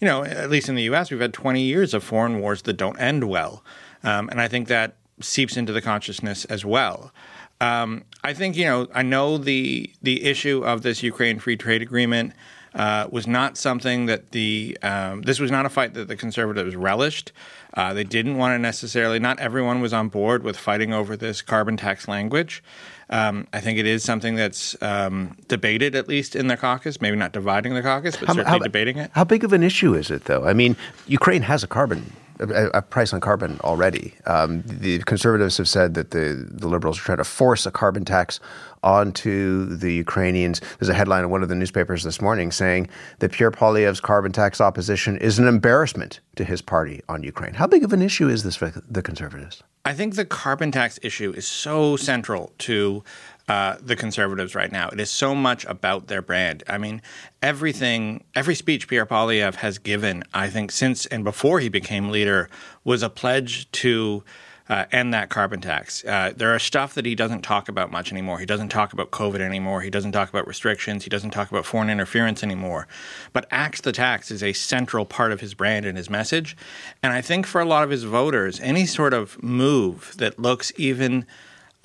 you 0.00 0.06
know, 0.06 0.22
at 0.22 0.50
least 0.50 0.68
in 0.68 0.74
the 0.74 0.82
U.S., 0.82 1.10
we've 1.10 1.20
had 1.20 1.32
20 1.32 1.62
years 1.62 1.94
of 1.94 2.04
foreign 2.04 2.40
wars 2.40 2.62
that 2.62 2.74
don't 2.74 2.98
end 3.00 3.24
well. 3.24 3.62
Um, 4.06 4.28
and 4.30 4.40
I 4.40 4.48
think 4.48 4.68
that 4.68 4.96
seeps 5.20 5.56
into 5.56 5.72
the 5.72 5.82
consciousness 5.82 6.44
as 6.46 6.64
well. 6.64 7.12
Um, 7.60 8.04
I 8.22 8.34
think 8.34 8.56
you 8.56 8.64
know 8.64 8.86
I 8.94 9.02
know 9.02 9.38
the 9.38 9.90
the 10.02 10.24
issue 10.24 10.62
of 10.64 10.82
this 10.82 11.02
Ukraine 11.02 11.38
free 11.38 11.56
trade 11.56 11.82
agreement 11.82 12.32
uh, 12.74 13.08
was 13.10 13.26
not 13.26 13.56
something 13.56 14.06
that 14.06 14.32
the 14.32 14.76
um, 14.82 15.22
this 15.22 15.40
was 15.40 15.50
not 15.50 15.64
a 15.64 15.70
fight 15.70 15.94
that 15.94 16.08
the 16.08 16.16
conservatives 16.16 16.76
relished. 16.76 17.32
Uh, 17.74 17.94
they 17.94 18.04
didn't 18.04 18.36
want 18.36 18.54
to 18.54 18.58
necessarily. 18.58 19.18
Not 19.18 19.38
everyone 19.38 19.80
was 19.80 19.92
on 19.92 20.08
board 20.08 20.42
with 20.42 20.56
fighting 20.56 20.92
over 20.92 21.16
this 21.16 21.40
carbon 21.40 21.76
tax 21.76 22.06
language. 22.06 22.62
Um, 23.08 23.46
I 23.52 23.60
think 23.60 23.78
it 23.78 23.86
is 23.86 24.02
something 24.02 24.34
that's 24.34 24.80
um, 24.82 25.36
debated, 25.48 25.94
at 25.94 26.08
least 26.08 26.36
in 26.36 26.48
the 26.48 26.56
caucus. 26.56 27.00
Maybe 27.00 27.16
not 27.16 27.32
dividing 27.32 27.74
the 27.74 27.82
caucus, 27.82 28.16
but 28.16 28.26
how, 28.26 28.34
certainly 28.34 28.58
how, 28.58 28.64
debating 28.64 28.98
it. 28.98 29.10
How 29.14 29.24
big 29.24 29.44
of 29.44 29.52
an 29.54 29.62
issue 29.62 29.94
is 29.94 30.10
it, 30.10 30.24
though? 30.24 30.44
I 30.44 30.52
mean, 30.52 30.76
Ukraine 31.06 31.42
has 31.42 31.62
a 31.62 31.66
carbon 31.66 32.12
a, 32.40 32.66
a 32.74 32.82
price 32.82 33.12
on 33.12 33.20
carbon 33.20 33.58
already. 33.64 34.14
Um, 34.26 34.62
the 34.66 34.98
conservatives 35.00 35.56
have 35.58 35.68
said 35.68 35.94
that 35.94 36.10
the, 36.10 36.46
the 36.50 36.68
liberals 36.68 36.98
are 36.98 37.02
trying 37.02 37.18
to 37.18 37.24
force 37.24 37.66
a 37.66 37.70
carbon 37.70 38.04
tax 38.04 38.40
onto 38.82 39.64
the 39.76 39.92
Ukrainians. 39.92 40.60
There's 40.78 40.88
a 40.88 40.94
headline 40.94 41.24
in 41.24 41.30
one 41.30 41.42
of 41.42 41.48
the 41.48 41.54
newspapers 41.54 42.04
this 42.04 42.20
morning 42.20 42.52
saying 42.52 42.88
that 43.18 43.32
Pierre 43.32 43.50
Poilievre's 43.50 44.00
carbon 44.00 44.32
tax 44.32 44.60
opposition 44.60 45.16
is 45.18 45.38
an 45.38 45.48
embarrassment 45.48 46.20
to 46.36 46.44
his 46.44 46.62
party 46.62 47.02
on 47.08 47.22
Ukraine. 47.22 47.54
How 47.54 47.66
big 47.66 47.84
of 47.84 47.92
an 47.92 48.02
issue 48.02 48.28
is 48.28 48.42
this 48.42 48.56
for 48.56 48.68
the 48.88 49.02
conservatives? 49.02 49.62
I 49.84 49.92
think 49.92 50.16
the 50.16 50.24
carbon 50.24 50.72
tax 50.72 50.98
issue 51.02 51.32
is 51.36 51.46
so 51.46 51.96
central 51.96 52.52
to 52.58 53.04
uh, 53.48 53.76
the 53.80 53.94
conservatives 53.94 54.54
right 54.54 54.72
now. 54.72 54.88
It 54.88 54.98
is 54.98 55.10
so 55.10 55.34
much 55.34 55.64
about 55.66 56.08
their 56.08 56.22
brand. 56.22 56.64
I 56.68 56.78
mean, 56.78 57.00
everything, 57.42 58.24
every 58.34 58.54
speech 58.54 58.88
Pierre 58.88 59.06
Poilievre 59.06 59.56
has 59.56 59.78
given, 59.78 60.24
I 60.34 60.48
think, 60.48 60.72
since 60.72 61.06
and 61.06 61.22
before 61.22 61.60
he 61.60 61.68
became 61.68 62.10
leader, 62.10 62.48
was 62.84 63.02
a 63.02 63.10
pledge 63.10 63.70
to. 63.72 64.24
Uh, 64.68 64.84
end 64.90 65.14
that 65.14 65.28
carbon 65.28 65.60
tax. 65.60 66.04
Uh, 66.04 66.32
there 66.34 66.52
are 66.52 66.58
stuff 66.58 66.94
that 66.94 67.06
he 67.06 67.14
doesn't 67.14 67.42
talk 67.42 67.68
about 67.68 67.92
much 67.92 68.10
anymore. 68.10 68.40
He 68.40 68.46
doesn't 68.46 68.70
talk 68.70 68.92
about 68.92 69.12
COVID 69.12 69.38
anymore. 69.38 69.80
He 69.80 69.90
doesn't 69.90 70.10
talk 70.10 70.28
about 70.28 70.44
restrictions. 70.48 71.04
He 71.04 71.08
doesn't 71.08 71.30
talk 71.30 71.52
about 71.52 71.64
foreign 71.64 71.88
interference 71.88 72.42
anymore. 72.42 72.88
But 73.32 73.46
Axe 73.52 73.80
the 73.80 73.92
Tax 73.92 74.32
is 74.32 74.42
a 74.42 74.52
central 74.54 75.06
part 75.06 75.30
of 75.30 75.40
his 75.40 75.54
brand 75.54 75.86
and 75.86 75.96
his 75.96 76.10
message. 76.10 76.56
And 77.00 77.12
I 77.12 77.20
think 77.20 77.46
for 77.46 77.60
a 77.60 77.64
lot 77.64 77.84
of 77.84 77.90
his 77.90 78.02
voters, 78.02 78.58
any 78.58 78.86
sort 78.86 79.14
of 79.14 79.40
move 79.40 80.14
that 80.16 80.36
looks 80.36 80.72
even 80.76 81.26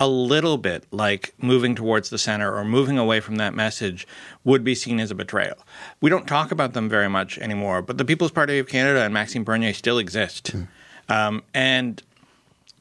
a 0.02 0.08
little 0.08 0.58
bit 0.58 0.84
like 0.90 1.32
moving 1.38 1.76
towards 1.76 2.10
the 2.10 2.18
center 2.18 2.52
or 2.52 2.64
moving 2.64 2.98
away 2.98 3.20
from 3.20 3.36
that 3.36 3.54
message 3.54 4.04
would 4.42 4.64
be 4.64 4.74
seen 4.74 4.98
as 4.98 5.12
a 5.12 5.14
betrayal. 5.14 5.56
We 6.00 6.10
don't 6.10 6.26
talk 6.26 6.50
about 6.50 6.72
them 6.72 6.88
very 6.88 7.08
much 7.08 7.38
anymore, 7.38 7.82
but 7.82 7.98
the 7.98 8.04
People's 8.04 8.32
Party 8.32 8.58
of 8.58 8.66
Canada 8.66 9.02
and 9.02 9.14
Maxime 9.14 9.44
Bernier 9.44 9.72
still 9.72 9.98
exist. 9.98 10.56
Mm. 10.56 10.68
Um, 11.08 11.42
and, 11.54 12.02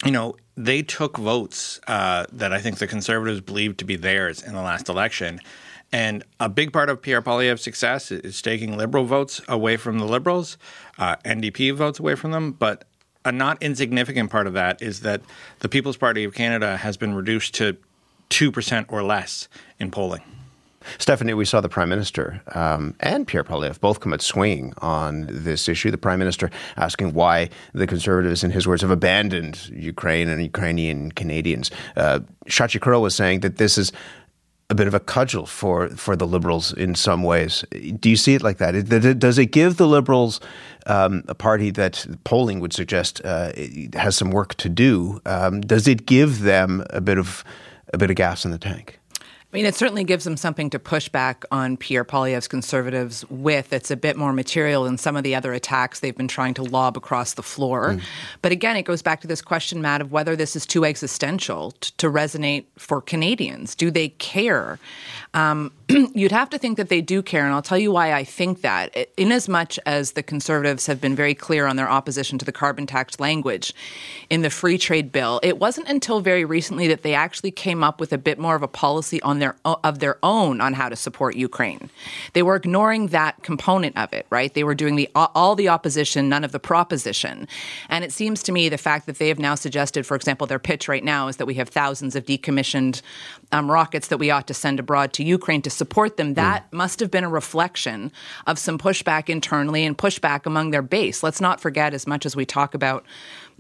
you 0.04 0.10
know, 0.10 0.36
they 0.58 0.82
took 0.82 1.18
votes 1.18 1.80
uh, 1.86 2.25
that 2.32 2.54
I 2.54 2.60
think 2.60 2.80
the 2.80 2.88
Conservatives 2.88 3.40
believed 3.40 3.78
to 3.80 3.86
be 3.86 3.98
theirs 3.98 4.42
in 4.42 4.56
the 4.56 4.62
last 4.63 4.90
election. 4.90 5.42
And 5.92 6.24
a 6.40 6.50
big 6.50 6.74
part 6.74 6.90
of 6.90 7.04
Pierre 7.04 7.22
Poilievre's 7.22 7.62
success 7.62 8.12
is 8.12 8.42
taking 8.42 8.78
liberal 8.78 9.06
votes 9.06 9.42
away 9.48 9.78
from 9.78 10.00
the 10.00 10.06
liberals, 10.06 10.58
uh, 10.98 11.18
NDP 11.18 11.75
votes 11.75 12.00
away 12.00 12.16
from 12.16 12.32
them. 12.32 12.54
But 12.54 12.86
a 13.24 13.32
not 13.32 13.62
insignificant 13.62 14.30
part 14.32 14.48
of 14.48 14.54
that 14.54 14.82
is 14.82 15.01
that 15.01 15.22
the 15.60 15.70
People's 15.70 15.98
Party 15.98 16.24
of 16.24 16.34
Canada 16.34 16.78
has 16.78 16.98
been 16.98 17.13
reduced 17.13 17.54
to 17.56 17.78
2% 18.30 18.86
or 18.90 19.04
less 19.04 19.48
in 19.80 19.92
polling. 19.92 20.24
Stephanie, 20.98 21.34
we 21.34 21.46
saw 21.46 21.62
the 21.62 21.70
Prime 21.70 21.90
Minister 21.90 22.42
um, 22.56 22.96
and 23.00 23.28
Pierre 23.28 23.44
Poilievre 23.44 23.80
both 23.80 24.00
come 24.00 24.13
out 24.13 24.22
swinging 24.22 24.74
on 24.80 25.28
this 25.30 25.70
issue. 25.70 25.92
The 25.92 25.98
Prime 25.98 26.20
Minister 26.20 26.50
asking 26.75 27.13
why 27.13 27.50
the 27.74 27.86
Conservatives, 27.86 28.44
in 28.44 28.51
his 28.51 28.68
words, 28.68 28.82
have 28.82 28.92
abandoned 28.92 29.70
Ukraine 29.70 30.28
and 30.28 30.42
Ukrainian 30.42 31.12
Canadians. 31.12 31.70
Uh, 31.96 32.22
was 32.48 33.16
saying 33.16 33.42
that 33.42 33.58
this 33.58 33.78
is 33.78 33.92
a 34.72 34.74
bit 34.74 34.88
of 34.88 34.94
a 34.94 35.01
cudgel 35.01 35.46
for, 35.46 35.90
for 35.90 36.16
the 36.16 36.25
Liberals 36.25 36.72
in 36.72 36.96
some 36.96 37.24
ways. 37.24 37.66
Do 38.00 38.10
you 38.10 38.16
see 38.16 38.36
it 38.36 38.42
like 38.42 38.58
that? 38.60 39.20
Does 39.20 39.38
it 39.38 39.48
give 39.48 39.75
the 39.75 39.86
Liberals 39.86 40.40
um, 40.86 41.24
a 41.28 41.36
party 41.36 41.72
that 41.72 42.08
polling 42.24 42.62
would 42.62 42.72
suggest 42.72 43.22
uh, 43.25 43.51
has 43.94 44.16
some 44.16 44.32
work 44.32 44.56
to 44.56 44.70
do? 44.70 45.20
Um, 45.25 45.60
does 45.60 45.90
it 45.90 46.06
give 46.06 46.40
them 46.40 46.86
a 46.90 47.01
bit 47.01 47.18
of 47.18 47.44
a 47.94 47.98
bit 47.98 48.10
of 48.10 48.16
gas 48.16 48.46
in 48.46 48.51
the 48.51 48.58
tank? 48.58 49.00
I 49.51 49.58
mean, 49.58 49.65
it 49.65 49.75
certainly 49.75 50.05
gives 50.05 50.24
them 50.24 50.38
something 50.38 50.70
to 50.70 50.79
push 50.79 51.10
back 51.10 51.43
on 51.51 51.75
Pierre 51.75 52.05
Poilievre's 52.05 52.48
conservatives 52.48 53.29
with. 53.29 53.74
It's 53.74 53.91
a 53.91 53.98
bit 53.98 54.15
more 54.15 54.31
material 54.31 54.86
than 54.86 54.98
some 54.98 55.17
of 55.17 55.24
the 55.24 55.36
other 55.36 55.51
attacks 55.51 56.00
they've 56.00 56.15
been 56.15 56.29
trying 56.29 56.53
to 56.53 56.63
lob 56.63 56.96
across 56.96 57.34
the 57.34 57.43
floor. 57.43 57.96
Mm. 57.96 58.01
But 58.41 58.53
again, 58.53 58.77
it 58.77 58.84
goes 58.84 59.01
back 59.01 59.20
to 59.22 59.27
this 59.27 59.41
question, 59.41 59.81
Matt, 59.81 60.00
of 60.00 60.10
whether 60.10 60.38
this 60.38 60.55
is 60.55 60.65
too 60.65 60.86
existential 60.86 61.72
t- 61.72 61.91
to 61.98 62.10
resonate 62.10 62.63
for 62.77 63.01
Canadians. 63.01 63.75
Do 63.75 63.91
they 63.91 64.10
care? 64.10 64.79
Um, 65.34 65.74
you'd 65.89 66.31
have 66.31 66.50
to 66.51 66.58
think 66.58 66.77
that 66.77 66.88
they 66.88 67.01
do 67.01 67.22
care, 67.22 67.43
and 67.43 67.53
I'll 67.53 67.62
tell 67.62 67.77
you 67.77 67.91
why 67.91 68.13
I 68.13 68.24
think 68.24 68.62
that. 68.62 68.96
In 69.17 69.34
as 69.34 69.50
much 69.50 69.77
as 69.86 70.13
the 70.13 70.24
Conservatives 70.24 70.86
have 70.86 71.01
been 71.01 71.15
very 71.15 71.36
clear 71.36 71.67
on 71.67 71.75
their 71.75 71.89
opposition 71.89 72.38
to 72.38 72.46
the 72.46 72.53
carbon 72.53 72.88
tax 72.88 73.20
language 73.20 73.74
in 74.29 74.43
the 74.43 74.50
free 74.50 74.77
trade 74.77 75.12
bill, 75.12 75.41
it 75.43 75.60
wasn't 75.60 75.89
until 75.89 76.22
very 76.22 76.46
recently 76.46 76.88
that 76.88 77.03
they 77.03 77.13
actually 77.13 77.51
came 77.51 77.84
up 77.84 78.00
with 78.00 78.13
a 78.13 78.17
bit 78.17 78.39
more 78.39 78.55
of 78.55 78.63
a 78.63 78.67
policy 78.67 79.22
on 79.24 79.40
their 79.41 79.55
of 79.65 80.00
their 80.00 80.17
own 80.24 80.62
on 80.62 80.74
how 80.74 80.89
to 80.89 80.95
support 80.95 81.36
Ukraine. 81.36 81.89
They 82.33 82.43
were 82.43 82.55
ignoring 82.55 83.07
that 83.07 83.43
component 83.43 83.98
of 83.98 84.13
it, 84.13 84.25
right? 84.29 84.53
They 84.53 84.63
were 84.63 84.75
doing 84.75 84.95
the 84.95 85.10
all 85.15 85.55
the 85.55 85.69
opposition, 85.69 86.29
none 86.29 86.43
of 86.43 86.51
the 86.51 86.60
proposition. 86.60 87.48
And 87.89 88.03
it 88.03 88.12
seems 88.12 88.43
to 88.43 88.51
me 88.51 88.69
the 88.69 88.77
fact 88.77 89.05
that 89.05 89.17
they 89.17 89.27
have 89.27 89.39
now 89.39 89.55
suggested, 89.55 90.05
for 90.05 90.15
example, 90.15 90.48
their 90.48 90.60
pitch 90.60 90.88
right 90.88 91.03
now 91.03 91.27
is 91.27 91.38
that 91.38 91.45
we 91.45 91.55
have 91.55 91.69
thousands 91.69 92.15
of 92.15 92.25
decommissioned 92.25 93.01
um, 93.51 93.69
rockets 93.69 94.07
that 94.07 94.17
we 94.17 94.31
ought 94.31 94.48
to 94.48 94.53
send 94.53 94.79
abroad 94.79 95.13
to 95.13 95.24
Ukraine 95.24 95.62
to 95.63 95.69
support 95.69 96.17
them. 96.17 96.36
That 96.36 96.71
mm. 96.71 96.77
must 96.77 97.00
have 97.00 97.12
been 97.12 97.24
a 97.24 97.29
reflection 97.29 98.12
of 98.48 98.57
some 98.60 98.77
pushback 98.77 99.29
internally 99.29 99.83
and 99.83 99.98
pushback 99.98 100.45
among 100.45 100.71
their 100.71 100.81
base. 100.81 101.24
Let's 101.24 101.41
not 101.41 101.60
forget, 101.60 101.93
as 101.93 102.07
much 102.07 102.25
as 102.25 102.36
we 102.36 102.45
talk 102.45 102.74
about 102.74 103.05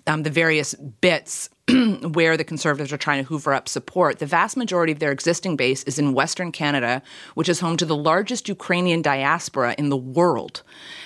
um, 0.07 0.23
the 0.23 0.29
various 0.29 0.73
bits 0.73 1.49
where 2.13 2.37
the 2.37 2.43
Conservatives 2.43 2.91
are 2.91 2.97
trying 2.97 3.23
to 3.23 3.27
hoover 3.27 3.53
up 3.53 3.69
support, 3.69 4.19
the 4.19 4.25
vast 4.25 4.57
majority 4.57 4.91
of 4.91 4.99
their 4.99 5.11
existing 5.11 5.55
base 5.55 5.83
is 5.83 5.99
in 5.99 6.13
Western 6.13 6.51
Canada, 6.51 7.01
which 7.35 7.49
is 7.49 7.59
home 7.59 7.77
to 7.77 7.85
the 7.85 7.95
largest 7.95 8.49
Ukrainian 8.49 9.01
diaspora 9.01 9.75
in 9.77 9.89
the 9.89 9.97
world. 9.97 10.63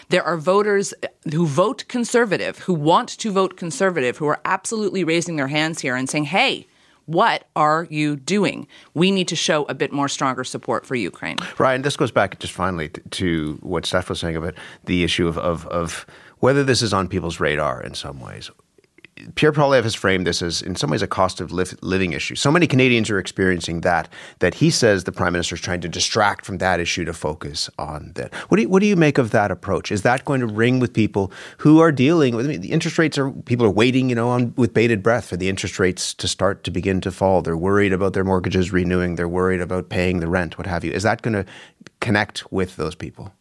There 0.09 0.23
are 0.23 0.37
voters 0.37 0.93
who 1.31 1.45
vote 1.45 1.85
conservative, 1.87 2.59
who 2.59 2.73
want 2.73 3.09
to 3.09 3.31
vote 3.31 3.57
conservative, 3.57 4.17
who 4.17 4.27
are 4.27 4.41
absolutely 4.45 5.03
raising 5.03 5.35
their 5.35 5.47
hands 5.47 5.81
here 5.81 5.95
and 5.95 6.09
saying, 6.09 6.25
hey, 6.25 6.67
what 7.05 7.47
are 7.55 7.85
you 7.91 8.15
doing? 8.15 8.67
We 8.95 9.11
need 9.11 9.27
to 9.27 9.35
show 9.35 9.65
a 9.65 9.75
bit 9.75 9.91
more 9.91 10.07
stronger 10.07 10.43
support 10.43 10.87
for 10.87 10.95
Ukraine. 10.95 11.37
Ryan, 11.59 11.83
this 11.83 11.95
goes 11.95 12.11
back 12.11 12.39
just 12.39 12.53
finally 12.53 12.89
to 12.89 13.59
what 13.61 13.85
Steph 13.85 14.09
was 14.09 14.19
saying 14.19 14.35
about 14.35 14.55
the 14.85 15.03
issue 15.03 15.27
of, 15.27 15.37
of, 15.37 15.67
of 15.67 16.07
whether 16.39 16.63
this 16.63 16.81
is 16.81 16.93
on 16.93 17.07
people's 17.07 17.39
radar 17.39 17.81
in 17.83 17.93
some 17.93 18.19
ways 18.19 18.49
Pierre 19.33 19.51
Poilievre 19.51 19.83
has 19.83 19.95
framed 19.95 20.27
this 20.27 20.41
as, 20.41 20.61
in 20.61 20.75
some 20.75 20.91
ways, 20.91 21.01
a 21.01 21.07
cost 21.07 21.41
of 21.41 21.51
living 21.51 22.13
issue. 22.13 22.35
So 22.35 22.51
many 22.51 22.67
Canadians 22.67 23.09
are 23.09 23.17
experiencing 23.17 23.81
that 23.81 24.07
that 24.39 24.55
he 24.55 24.69
says 24.69 25.03
the 25.03 25.11
prime 25.11 25.33
minister 25.33 25.55
is 25.55 25.61
trying 25.61 25.81
to 25.81 25.89
distract 25.89 26.45
from 26.45 26.59
that 26.59 26.79
issue 26.79 27.05
to 27.05 27.13
focus 27.13 27.69
on 27.79 28.11
that. 28.15 28.33
What 28.49 28.57
do 28.57 28.63
you, 28.63 28.69
what 28.69 28.81
do 28.81 28.85
you 28.85 28.95
make 28.95 29.17
of 29.17 29.31
that 29.31 29.51
approach? 29.51 29.91
Is 29.91 30.03
that 30.03 30.25
going 30.25 30.41
to 30.41 30.47
ring 30.47 30.79
with 30.79 30.93
people 30.93 31.31
who 31.57 31.79
are 31.79 31.91
dealing 31.91 32.35
with 32.35 32.45
I 32.45 32.49
mean, 32.49 32.61
the 32.61 32.71
interest 32.71 32.97
rates? 32.97 33.17
Are 33.17 33.31
people 33.31 33.65
are 33.65 33.71
waiting, 33.71 34.09
you 34.09 34.15
know, 34.15 34.29
on 34.29 34.53
with 34.55 34.73
bated 34.73 35.01
breath 35.01 35.25
for 35.25 35.37
the 35.37 35.49
interest 35.49 35.79
rates 35.79 36.13
to 36.15 36.27
start 36.27 36.63
to 36.65 36.71
begin 36.71 37.01
to 37.01 37.11
fall? 37.11 37.41
They're 37.41 37.57
worried 37.57 37.93
about 37.93 38.13
their 38.13 38.23
mortgages 38.23 38.71
renewing. 38.71 39.15
They're 39.15 39.27
worried 39.27 39.61
about 39.61 39.89
paying 39.89 40.19
the 40.19 40.27
rent, 40.27 40.57
what 40.57 40.67
have 40.67 40.83
you. 40.83 40.91
Is 40.91 41.03
that 41.03 41.21
going 41.21 41.33
to 41.33 41.45
connect 41.99 42.51
with 42.51 42.75
those 42.75 42.95
people? 42.95 43.33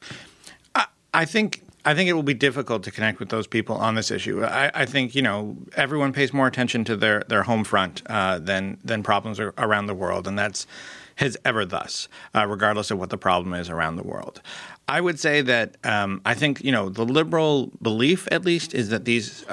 I 1.15 1.25
think 1.25 1.64
I 1.85 1.95
think 1.95 2.09
it 2.09 2.15
will 2.15 2.23
be 2.23 2.35
difficult 2.35 2.83
to 2.85 2.91
connect 2.91 3.21
with 3.21 3.29
those 3.29 3.47
people 3.47 3.77
on 3.77 3.95
this 3.95 4.11
issue. 4.11 4.45
I, 4.45 4.71
I 4.75 4.87
think 4.87 5.15
you 5.15 5.23
know 5.23 5.57
everyone 5.77 6.13
pays 6.13 6.33
more 6.33 6.47
attention 6.47 6.85
to 6.85 6.97
their 6.97 7.25
their 7.29 7.43
home 7.43 7.65
front 7.65 8.03
uh, 8.07 8.39
than 8.39 8.79
than 8.85 9.03
problems 9.03 9.39
around 9.41 9.87
the 9.87 9.95
world, 9.95 10.27
and 10.27 10.39
that's 10.39 10.67
has 11.17 11.37
ever 11.45 11.65
thus, 11.65 12.09
uh, 12.35 12.47
regardless 12.47 12.91
of 12.91 12.99
what 12.99 13.11
the 13.11 13.19
problem 13.19 13.55
is 13.55 13.71
around 13.71 13.97
the 13.97 14.03
world. 14.03 14.41
I 14.89 15.01
would 15.01 15.21
say 15.21 15.43
that 15.43 15.77
um, 15.85 16.21
I 16.25 16.35
think 16.35 16.63
you 16.65 16.73
know 16.73 16.89
the 16.89 17.05
liberal 17.05 17.71
belief, 17.81 18.27
at 18.31 18.45
least, 18.45 18.75
is 18.75 18.89
that 18.89 19.05
these 19.05 19.45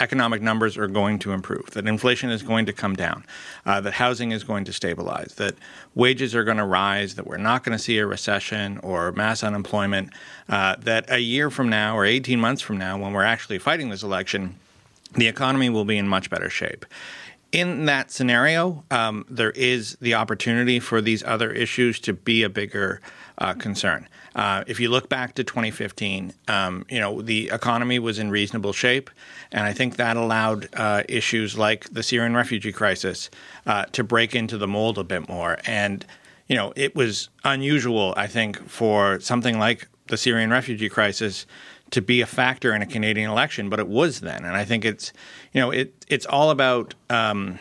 economic 0.00 0.42
numbers 0.42 0.76
are 0.76 0.88
going 0.88 1.18
to 1.20 1.32
improve, 1.32 1.70
that 1.72 1.86
inflation 1.86 2.30
is 2.30 2.42
going 2.42 2.66
to 2.66 2.72
come 2.72 2.96
down, 2.96 3.24
uh, 3.66 3.80
that 3.80 3.92
housing 3.92 4.32
is 4.32 4.42
going 4.42 4.64
to 4.64 4.72
stabilize, 4.72 5.34
that 5.34 5.54
wages 5.94 6.34
are 6.34 6.42
going 6.42 6.56
to 6.56 6.64
rise, 6.64 7.14
that 7.14 7.26
we're 7.26 7.36
not 7.36 7.62
going 7.62 7.76
to 7.76 7.82
see 7.82 7.98
a 7.98 8.06
recession 8.06 8.78
or 8.78 9.12
mass 9.12 9.44
unemployment, 9.44 10.10
uh, 10.48 10.74
that 10.80 11.10
a 11.10 11.18
year 11.18 11.50
from 11.50 11.68
now 11.68 11.96
or 11.96 12.04
18 12.04 12.40
months 12.40 12.62
from 12.62 12.78
now, 12.78 12.98
when 12.98 13.12
we're 13.12 13.22
actually 13.22 13.58
fighting 13.58 13.90
this 13.90 14.02
election, 14.02 14.56
the 15.12 15.28
economy 15.28 15.68
will 15.68 15.84
be 15.84 15.98
in 15.98 16.08
much 16.08 16.30
better 16.30 16.48
shape. 16.48 16.86
In 17.52 17.86
that 17.86 18.12
scenario, 18.12 18.84
um, 18.92 19.24
there 19.28 19.50
is 19.50 19.96
the 20.00 20.14
opportunity 20.14 20.78
for 20.78 21.00
these 21.00 21.24
other 21.24 21.50
issues 21.50 21.98
to 22.00 22.12
be 22.12 22.44
a 22.44 22.48
bigger 22.48 23.00
uh, 23.38 23.54
concern. 23.54 24.06
Uh, 24.34 24.62
if 24.66 24.78
you 24.78 24.88
look 24.88 25.08
back 25.08 25.34
to 25.34 25.44
2015, 25.44 26.32
um, 26.48 26.86
you 26.88 27.00
know 27.00 27.20
the 27.22 27.50
economy 27.52 27.98
was 27.98 28.18
in 28.18 28.30
reasonable 28.30 28.72
shape, 28.72 29.10
and 29.50 29.64
I 29.64 29.72
think 29.72 29.96
that 29.96 30.16
allowed 30.16 30.68
uh, 30.74 31.02
issues 31.08 31.58
like 31.58 31.92
the 31.92 32.02
Syrian 32.02 32.36
refugee 32.36 32.72
crisis 32.72 33.30
uh, 33.66 33.86
to 33.86 34.04
break 34.04 34.34
into 34.34 34.56
the 34.56 34.68
mold 34.68 34.98
a 34.98 35.04
bit 35.04 35.28
more. 35.28 35.58
And 35.66 36.04
you 36.46 36.56
know 36.56 36.72
it 36.76 36.94
was 36.94 37.28
unusual, 37.44 38.14
I 38.16 38.26
think, 38.26 38.68
for 38.68 39.18
something 39.20 39.58
like 39.58 39.88
the 40.06 40.16
Syrian 40.16 40.50
refugee 40.50 40.88
crisis 40.88 41.46
to 41.90 42.00
be 42.00 42.20
a 42.20 42.26
factor 42.26 42.74
in 42.74 42.82
a 42.82 42.86
Canadian 42.86 43.30
election, 43.30 43.68
but 43.68 43.80
it 43.80 43.88
was 43.88 44.20
then. 44.20 44.44
And 44.44 44.56
I 44.56 44.64
think 44.64 44.84
it's, 44.84 45.12
you 45.52 45.60
know, 45.60 45.70
it 45.70 46.04
it's 46.08 46.26
all 46.26 46.50
about 46.50 46.94
um, 47.08 47.58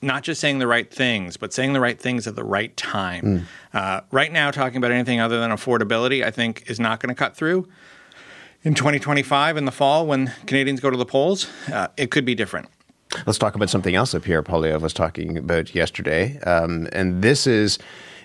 not 0.00 0.22
just 0.22 0.40
saying 0.40 0.58
the 0.58 0.66
right 0.66 0.92
things, 0.92 1.36
but 1.36 1.52
saying 1.52 1.72
the 1.72 1.80
right 1.80 2.00
things 2.00 2.26
at 2.26 2.36
the 2.36 2.44
right 2.44 2.76
time. 2.76 3.22
Mm. 3.22 3.44
Uh, 3.72 4.00
right 4.10 4.32
now, 4.32 4.50
talking 4.50 4.76
about 4.76 4.90
anything 4.90 5.20
other 5.20 5.40
than 5.40 5.50
affordability, 5.50 6.24
I 6.24 6.30
think, 6.30 6.64
is 6.68 6.80
not 6.80 7.00
going 7.00 7.08
to 7.08 7.18
cut 7.18 7.36
through. 7.36 7.68
In 8.64 8.74
2025, 8.74 9.56
in 9.56 9.64
the 9.64 9.72
fall, 9.72 10.06
when 10.06 10.32
Canadians 10.46 10.80
go 10.80 10.90
to 10.90 10.96
the 10.96 11.04
polls, 11.04 11.48
uh, 11.72 11.88
it 11.96 12.10
could 12.10 12.24
be 12.24 12.34
different. 12.34 12.68
Let's 13.26 13.38
talk 13.38 13.54
about 13.54 13.70
something 13.70 13.94
else 13.94 14.12
that 14.12 14.22
Pierre 14.22 14.42
Poilievre 14.42 14.80
was 14.80 14.92
talking 14.92 15.36
about 15.36 15.74
yesterday. 15.74 16.38
Um, 16.40 16.88
and 16.92 17.22
this 17.22 17.46
is 17.46 17.78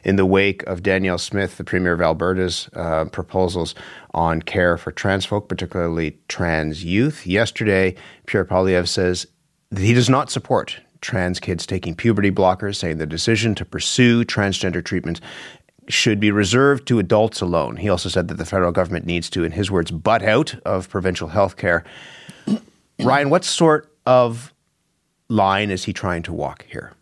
in 0.03 0.15
the 0.15 0.25
wake 0.25 0.63
of 0.63 0.83
Danielle 0.83 1.17
Smith, 1.17 1.57
the 1.57 1.63
Premier 1.63 1.93
of 1.93 2.01
Alberta's 2.01 2.69
uh, 2.73 3.05
proposals 3.05 3.75
on 4.13 4.41
care 4.41 4.77
for 4.77 4.91
trans 4.91 5.25
folk, 5.25 5.49
particularly 5.49 6.17
trans 6.27 6.83
youth. 6.85 7.27
Yesterday, 7.27 7.95
Pierre 8.27 8.45
Poilievre 8.45 8.87
says 8.87 9.27
that 9.71 9.81
he 9.81 9.93
does 9.93 10.09
not 10.09 10.31
support 10.31 10.79
trans 11.01 11.39
kids 11.39 11.65
taking 11.65 11.95
puberty 11.95 12.31
blockers, 12.31 12.75
saying 12.75 12.97
the 12.97 13.05
decision 13.05 13.55
to 13.55 13.65
pursue 13.65 14.23
transgender 14.23 14.83
treatment 14.83 15.21
should 15.89 16.19
be 16.19 16.31
reserved 16.31 16.87
to 16.87 16.99
adults 16.99 17.41
alone. 17.41 17.77
He 17.77 17.89
also 17.89 18.09
said 18.09 18.27
that 18.27 18.35
the 18.35 18.45
federal 18.45 18.71
government 18.71 19.05
needs 19.05 19.29
to, 19.31 19.43
in 19.43 19.53
his 19.53 19.71
words, 19.71 19.91
butt 19.91 20.21
out 20.21 20.55
of 20.65 20.89
provincial 20.89 21.29
health 21.29 21.57
care. 21.57 21.83
Ryan, 22.99 23.29
what 23.29 23.45
sort 23.45 23.91
of 24.05 24.53
line 25.29 25.71
is 25.71 25.85
he 25.85 25.93
trying 25.93 26.23
to 26.23 26.33
walk 26.33 26.65
here? 26.65 26.93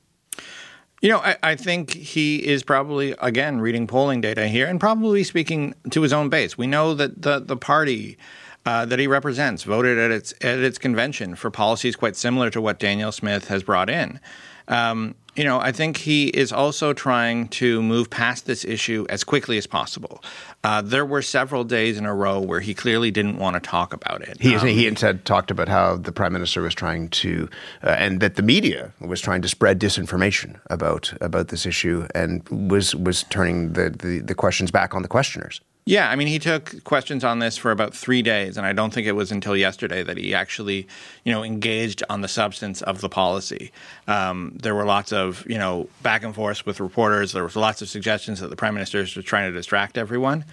You 1.01 1.09
know, 1.09 1.19
I, 1.19 1.35
I, 1.43 1.55
think 1.55 1.93
he 1.93 2.37
is 2.37 2.63
probably, 2.63 3.13
again, 3.19 3.59
reading 3.59 3.85
polling 3.85 4.21
data 4.21 4.47
here 4.47 4.65
and 4.65 4.79
probably 4.79 5.23
speaking 5.23 5.75
to 5.91 6.01
his 6.01 6.13
own 6.13 6.29
base. 6.29 6.57
We 6.57 6.67
know 6.67 6.93
that 6.95 7.21
the, 7.21 7.39
the 7.39 7.57
party 7.57 8.17
uh, 8.65 8.85
that 8.85 8.99
he 8.99 9.07
represents 9.07 9.63
voted 9.63 9.97
at 9.97 10.11
its, 10.11 10.33
at 10.41 10.59
its 10.59 10.77
convention 10.77 11.35
for 11.35 11.51
policies 11.51 11.95
quite 11.95 12.15
similar 12.15 12.49
to 12.49 12.61
what 12.61 12.79
Danielle 12.79 13.11
Smith 13.11 13.47
has 13.47 13.63
brought 13.63 13.89
in. 13.89 14.19
Um, 14.67 15.15
you 15.35 15.43
know, 15.43 15.59
I 15.59 15.73
think 15.73 15.97
he 15.97 16.27
is 16.27 16.53
also 16.53 16.93
trying 16.93 17.49
to 17.49 17.83
move 17.83 18.09
past 18.09 18.45
this 18.45 18.63
issue 18.63 19.05
as 19.09 19.23
quickly 19.23 19.57
as 19.57 19.67
possible. 19.67 20.23
Uh, 20.63 20.81
there 20.81 21.05
were 21.05 21.21
several 21.21 21.65
days 21.65 21.97
in 21.97 22.05
a 22.05 22.15
row 22.15 22.39
where 22.39 22.61
he 22.61 22.73
clearly 22.73 23.11
didn't 23.11 23.37
want 23.37 23.55
to 23.55 23.59
talk 23.59 23.91
about 23.93 24.21
it. 24.21 24.37
He, 24.39 24.55
um, 24.55 24.65
he 24.65 24.87
instead 24.87 25.25
talked 25.25 25.51
about 25.51 25.67
how 25.67 25.97
the 25.97 26.13
prime 26.13 26.31
minister 26.31 26.61
was 26.61 26.73
trying 26.73 27.09
to, 27.09 27.49
uh, 27.83 27.89
and 27.89 28.21
that 28.21 28.35
the 28.35 28.43
media 28.43 28.93
was 29.01 29.19
trying 29.19 29.41
to 29.41 29.49
spread 29.49 29.77
disinformation 29.79 30.59
about 30.69 31.13
about 31.19 31.49
this 31.49 31.65
issue, 31.65 32.07
and 32.15 32.47
was 32.49 32.95
was 32.95 33.23
turning 33.23 33.73
the, 33.73 33.89
the, 33.89 34.19
the 34.19 34.35
questions 34.35 34.71
back 34.71 34.95
on 34.95 35.01
the 35.01 35.09
questioners. 35.09 35.59
Yeah, 35.87 36.09
I 36.09 36.15
mean, 36.15 36.27
he 36.27 36.39
took 36.39 36.83
questions 36.83 37.23
on 37.23 37.37
this 37.37 37.57
for 37.57 37.69
about 37.69 37.93
three 37.93 38.23
days, 38.23 38.57
and 38.57 38.65
I 38.65 38.73
don't 38.73 38.91
think 38.91 39.05
it 39.05 39.11
was 39.11 39.31
until 39.31 39.55
yesterday 39.55 40.01
that 40.01 40.17
he 40.17 40.33
actually, 40.33 40.87
you 41.23 41.31
know, 41.31 41.43
engaged 41.43 42.01
on 42.09 42.21
the 42.21 42.27
substance 42.27 42.81
of 42.81 43.01
the 43.01 43.09
policy. 43.09 43.71
Um, 44.07 44.57
there 44.59 44.73
were 44.73 44.85
lots 44.85 45.13
of, 45.13 45.45
you 45.47 45.59
know, 45.59 45.87
back 46.01 46.23
and 46.23 46.33
forth 46.33 46.65
with 46.65 46.79
reporters. 46.79 47.33
There 47.33 47.43
was 47.43 47.55
lots 47.55 47.83
of 47.83 47.89
suggestions 47.89 48.39
that 48.39 48.47
the 48.47 48.55
prime 48.55 48.73
minister 48.73 48.97
was 48.97 49.13
trying 49.13 49.51
to 49.51 49.55
distract 49.55 49.95
everyone. 49.95 50.43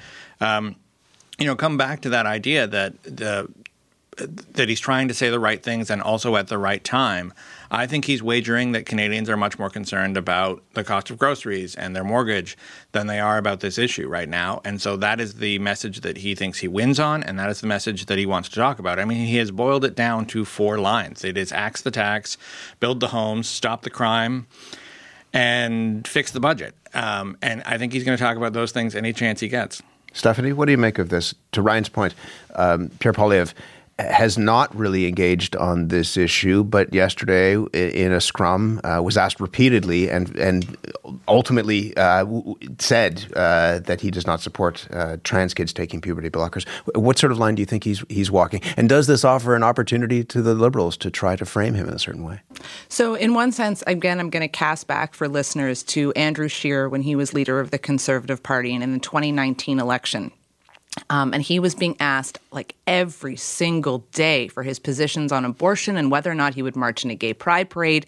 Um, 0.42 0.76
you 1.38 1.46
know, 1.46 1.56
come 1.56 1.78
back 1.78 2.02
to 2.02 2.10
that 2.10 2.26
idea 2.26 2.66
that 2.66 3.02
the 3.02 3.48
that 4.16 4.68
he's 4.68 4.80
trying 4.80 5.08
to 5.08 5.14
say 5.14 5.30
the 5.30 5.40
right 5.40 5.62
things 5.62 5.90
and 5.90 6.02
also 6.02 6.36
at 6.36 6.48
the 6.48 6.58
right 6.58 6.84
time. 6.84 7.32
I 7.70 7.86
think 7.86 8.04
he's 8.04 8.22
wagering 8.22 8.72
that 8.72 8.84
Canadians 8.84 9.30
are 9.30 9.38
much 9.38 9.58
more 9.58 9.70
concerned 9.70 10.18
about 10.18 10.62
the 10.74 10.84
cost 10.84 11.08
of 11.08 11.16
groceries 11.16 11.74
and 11.74 11.96
their 11.96 12.04
mortgage 12.04 12.58
than 12.92 13.06
they 13.06 13.20
are 13.20 13.38
about 13.38 13.60
this 13.60 13.78
issue 13.78 14.06
right 14.08 14.28
now. 14.28 14.60
And 14.64 14.82
so 14.82 14.98
that 14.98 15.18
is 15.18 15.34
the 15.34 15.58
message 15.60 16.02
that 16.02 16.18
he 16.18 16.34
thinks 16.34 16.58
he 16.58 16.68
wins 16.68 17.00
on, 17.00 17.22
and 17.22 17.38
that 17.38 17.48
is 17.48 17.62
the 17.62 17.66
message 17.66 18.06
that 18.06 18.18
he 18.18 18.26
wants 18.26 18.50
to 18.50 18.56
talk 18.56 18.78
about. 18.78 18.98
I 18.98 19.06
mean, 19.06 19.26
he 19.26 19.36
has 19.36 19.50
boiled 19.50 19.84
it 19.84 19.94
down 19.94 20.26
to 20.26 20.44
four 20.44 20.78
lines 20.78 21.24
it 21.24 21.38
is 21.38 21.50
axe 21.52 21.80
the 21.80 21.90
tax, 21.90 22.36
build 22.80 23.00
the 23.00 23.08
homes, 23.08 23.48
stop 23.48 23.82
the 23.82 23.90
crime, 23.90 24.46
and 25.32 26.06
fix 26.06 26.30
the 26.32 26.40
budget. 26.40 26.74
Um, 26.92 27.38
and 27.40 27.62
I 27.64 27.78
think 27.78 27.94
he's 27.94 28.04
going 28.04 28.18
to 28.18 28.22
talk 28.22 28.36
about 28.36 28.52
those 28.52 28.72
things 28.72 28.94
any 28.94 29.14
chance 29.14 29.40
he 29.40 29.48
gets. 29.48 29.82
Stephanie, 30.12 30.52
what 30.52 30.66
do 30.66 30.72
you 30.72 30.78
make 30.78 30.98
of 30.98 31.08
this? 31.08 31.34
To 31.52 31.62
Ryan's 31.62 31.88
point, 31.88 32.14
um, 32.54 32.90
Pierre 32.98 33.14
Poilievre 33.14 33.54
has 34.10 34.38
not 34.38 34.74
really 34.74 35.06
engaged 35.06 35.56
on 35.56 35.88
this 35.88 36.16
issue, 36.16 36.64
but 36.64 36.92
yesterday 36.92 37.54
in 37.72 38.12
a 38.12 38.20
scrum 38.20 38.80
uh, 38.84 39.00
was 39.02 39.16
asked 39.16 39.40
repeatedly 39.40 40.10
and 40.10 40.36
and 40.36 40.76
ultimately 41.28 41.96
uh, 41.96 42.24
said 42.78 43.24
uh, 43.36 43.78
that 43.80 44.00
he 44.00 44.10
does 44.10 44.26
not 44.26 44.40
support 44.40 44.86
uh, 44.92 45.16
trans 45.24 45.54
kids 45.54 45.72
taking 45.72 46.00
puberty 46.00 46.30
blockers. 46.30 46.66
What 46.94 47.18
sort 47.18 47.32
of 47.32 47.38
line 47.38 47.54
do 47.54 47.62
you 47.62 47.66
think 47.66 47.84
he's 47.84 48.04
he's 48.08 48.30
walking? 48.30 48.60
And 48.76 48.88
does 48.88 49.06
this 49.06 49.24
offer 49.24 49.54
an 49.54 49.62
opportunity 49.62 50.24
to 50.24 50.42
the 50.42 50.54
Liberals 50.54 50.96
to 50.98 51.10
try 51.10 51.36
to 51.36 51.44
frame 51.44 51.74
him 51.74 51.88
in 51.88 51.94
a 51.94 51.98
certain 51.98 52.24
way? 52.24 52.40
So, 52.88 53.14
in 53.14 53.34
one 53.34 53.52
sense, 53.52 53.82
again, 53.86 54.20
I'm 54.20 54.30
going 54.30 54.42
to 54.42 54.48
cast 54.48 54.86
back 54.86 55.14
for 55.14 55.28
listeners 55.28 55.82
to 55.84 56.12
Andrew 56.12 56.48
Scheer 56.48 56.88
when 56.88 57.02
he 57.02 57.16
was 57.16 57.34
leader 57.34 57.60
of 57.60 57.70
the 57.70 57.78
Conservative 57.78 58.42
Party 58.42 58.74
and 58.74 58.82
in 58.82 58.92
the 58.92 58.98
2019 58.98 59.78
election. 59.78 60.32
Um, 61.08 61.32
and 61.32 61.42
he 61.42 61.58
was 61.58 61.74
being 61.74 61.96
asked 62.00 62.38
like 62.50 62.74
every 62.86 63.34
single 63.34 64.00
day 64.12 64.48
for 64.48 64.62
his 64.62 64.78
positions 64.78 65.32
on 65.32 65.44
abortion 65.44 65.96
and 65.96 66.10
whether 66.10 66.30
or 66.30 66.34
not 66.34 66.54
he 66.54 66.62
would 66.62 66.76
march 66.76 67.02
in 67.02 67.10
a 67.10 67.14
gay 67.14 67.32
pride 67.32 67.70
parade. 67.70 68.06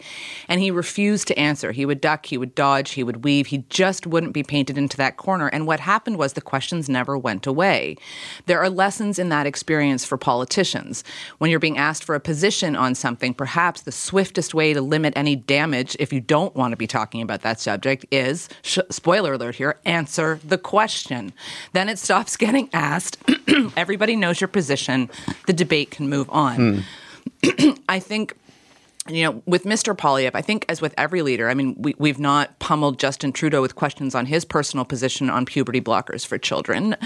And 0.48 0.60
he 0.60 0.70
refused 0.70 1.26
to 1.28 1.38
answer. 1.38 1.72
He 1.72 1.86
would 1.86 2.00
duck, 2.00 2.26
he 2.26 2.36
would 2.36 2.54
dodge, 2.54 2.92
he 2.92 3.02
would 3.02 3.24
weave. 3.24 3.46
He 3.46 3.64
just 3.70 4.06
wouldn't 4.06 4.34
be 4.34 4.42
painted 4.42 4.76
into 4.76 4.98
that 4.98 5.16
corner. 5.16 5.48
And 5.48 5.66
what 5.66 5.80
happened 5.80 6.18
was 6.18 6.34
the 6.34 6.42
questions 6.42 6.88
never 6.90 7.16
went 7.16 7.46
away. 7.46 7.96
There 8.44 8.60
are 8.60 8.68
lessons 8.68 9.18
in 9.18 9.30
that 9.30 9.46
experience 9.46 10.04
for 10.04 10.18
politicians. 10.18 11.04
When 11.38 11.50
you're 11.50 11.60
being 11.60 11.78
asked 11.78 12.04
for 12.04 12.14
a 12.14 12.20
position 12.20 12.76
on 12.76 12.94
something, 12.94 13.32
perhaps 13.32 13.80
the 13.80 13.92
swiftest 13.92 14.52
way 14.52 14.74
to 14.74 14.82
limit 14.82 15.14
any 15.16 15.36
damage 15.36 15.96
if 15.98 16.12
you 16.12 16.20
don't 16.20 16.54
want 16.54 16.72
to 16.72 16.76
be 16.76 16.86
talking 16.86 17.22
about 17.22 17.40
that 17.42 17.60
subject 17.60 18.04
is, 18.10 18.50
sh- 18.62 18.78
spoiler 18.90 19.34
alert 19.34 19.54
here, 19.54 19.80
answer 19.86 20.38
the 20.44 20.58
question. 20.58 21.32
Then 21.72 21.88
it 21.88 21.98
stops 21.98 22.36
getting 22.44 22.68
asked. 22.74 23.18
Everybody 23.76 24.16
knows 24.16 24.40
your 24.40 24.48
position. 24.48 25.08
The 25.46 25.52
debate 25.54 25.90
can 25.90 26.08
move 26.08 26.28
on. 26.30 26.84
Mm. 27.42 27.78
I 27.88 28.00
think 28.00 28.36
you 29.06 29.22
know, 29.22 29.42
with 29.44 29.64
Mr. 29.64 29.94
Poilievre, 29.94 30.34
I 30.34 30.40
think 30.40 30.64
as 30.70 30.80
with 30.80 30.94
every 30.96 31.20
leader, 31.20 31.50
I 31.50 31.54
mean, 31.54 31.76
we, 31.78 31.94
we've 31.98 32.18
not 32.18 32.58
pummeled 32.58 32.98
Justin 32.98 33.32
Trudeau 33.32 33.60
with 33.60 33.74
questions 33.74 34.14
on 34.14 34.24
his 34.24 34.46
personal 34.46 34.86
position 34.86 35.28
on 35.28 35.44
puberty 35.44 35.80
blockers 35.80 36.24
for 36.24 36.38
children. 36.38 36.96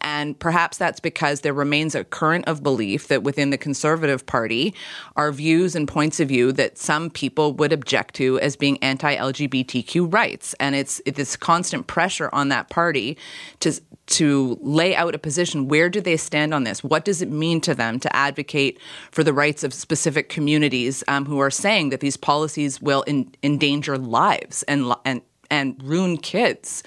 And 0.00 0.36
perhaps 0.40 0.76
that's 0.76 0.98
because 0.98 1.42
there 1.42 1.52
remains 1.52 1.94
a 1.94 2.02
current 2.02 2.48
of 2.48 2.64
belief 2.64 3.06
that 3.08 3.22
within 3.22 3.50
the 3.50 3.58
Conservative 3.58 4.26
Party 4.26 4.74
are 5.14 5.30
views 5.30 5.76
and 5.76 5.86
points 5.86 6.18
of 6.18 6.26
view 6.28 6.50
that 6.50 6.78
some 6.78 7.10
people 7.10 7.52
would 7.52 7.72
object 7.72 8.16
to 8.16 8.40
as 8.40 8.56
being 8.56 8.82
anti 8.82 9.14
LGBTQ 9.14 10.12
rights. 10.12 10.52
And 10.58 10.74
it's, 10.74 11.00
it's 11.06 11.16
this 11.16 11.36
constant 11.36 11.86
pressure 11.86 12.28
on 12.32 12.48
that 12.48 12.70
party 12.70 13.16
to, 13.60 13.80
to 14.06 14.58
lay 14.60 14.94
out 14.94 15.14
a 15.14 15.18
position. 15.18 15.68
Where 15.68 15.88
do 15.88 16.00
they 16.00 16.16
stand 16.16 16.54
on 16.54 16.64
this? 16.64 16.84
What 16.84 17.04
does 17.04 17.22
it 17.22 17.30
mean 17.30 17.60
to 17.62 17.74
them 17.74 17.98
to 18.00 18.16
advocate 18.16 18.78
for 19.10 19.24
the 19.24 19.32
rights 19.32 19.64
of 19.64 19.74
specific 19.74 20.28
communities 20.28 21.02
um, 21.08 21.24
who 21.24 21.38
are 21.38 21.50
saying 21.50 21.90
that 21.90 22.00
these 22.00 22.16
policies 22.16 22.80
will 22.80 23.02
in, 23.02 23.32
endanger 23.42 23.98
lives 23.98 24.62
and 24.64 24.92
and 25.04 25.22
and 25.50 25.80
ruin 25.82 26.18
kids? 26.18 26.82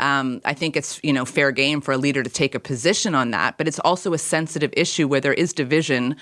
Um, 0.00 0.40
I 0.44 0.54
think 0.54 0.76
it's 0.76 1.00
you 1.02 1.12
know 1.12 1.24
fair 1.24 1.52
game 1.52 1.80
for 1.80 1.92
a 1.92 1.98
leader 1.98 2.22
to 2.22 2.30
take 2.30 2.54
a 2.54 2.60
position 2.60 3.14
on 3.14 3.30
that, 3.30 3.58
but 3.58 3.68
it's 3.68 3.78
also 3.80 4.12
a 4.12 4.18
sensitive 4.18 4.72
issue 4.76 5.06
where 5.06 5.20
there 5.20 5.34
is 5.34 5.52
division. 5.52 6.16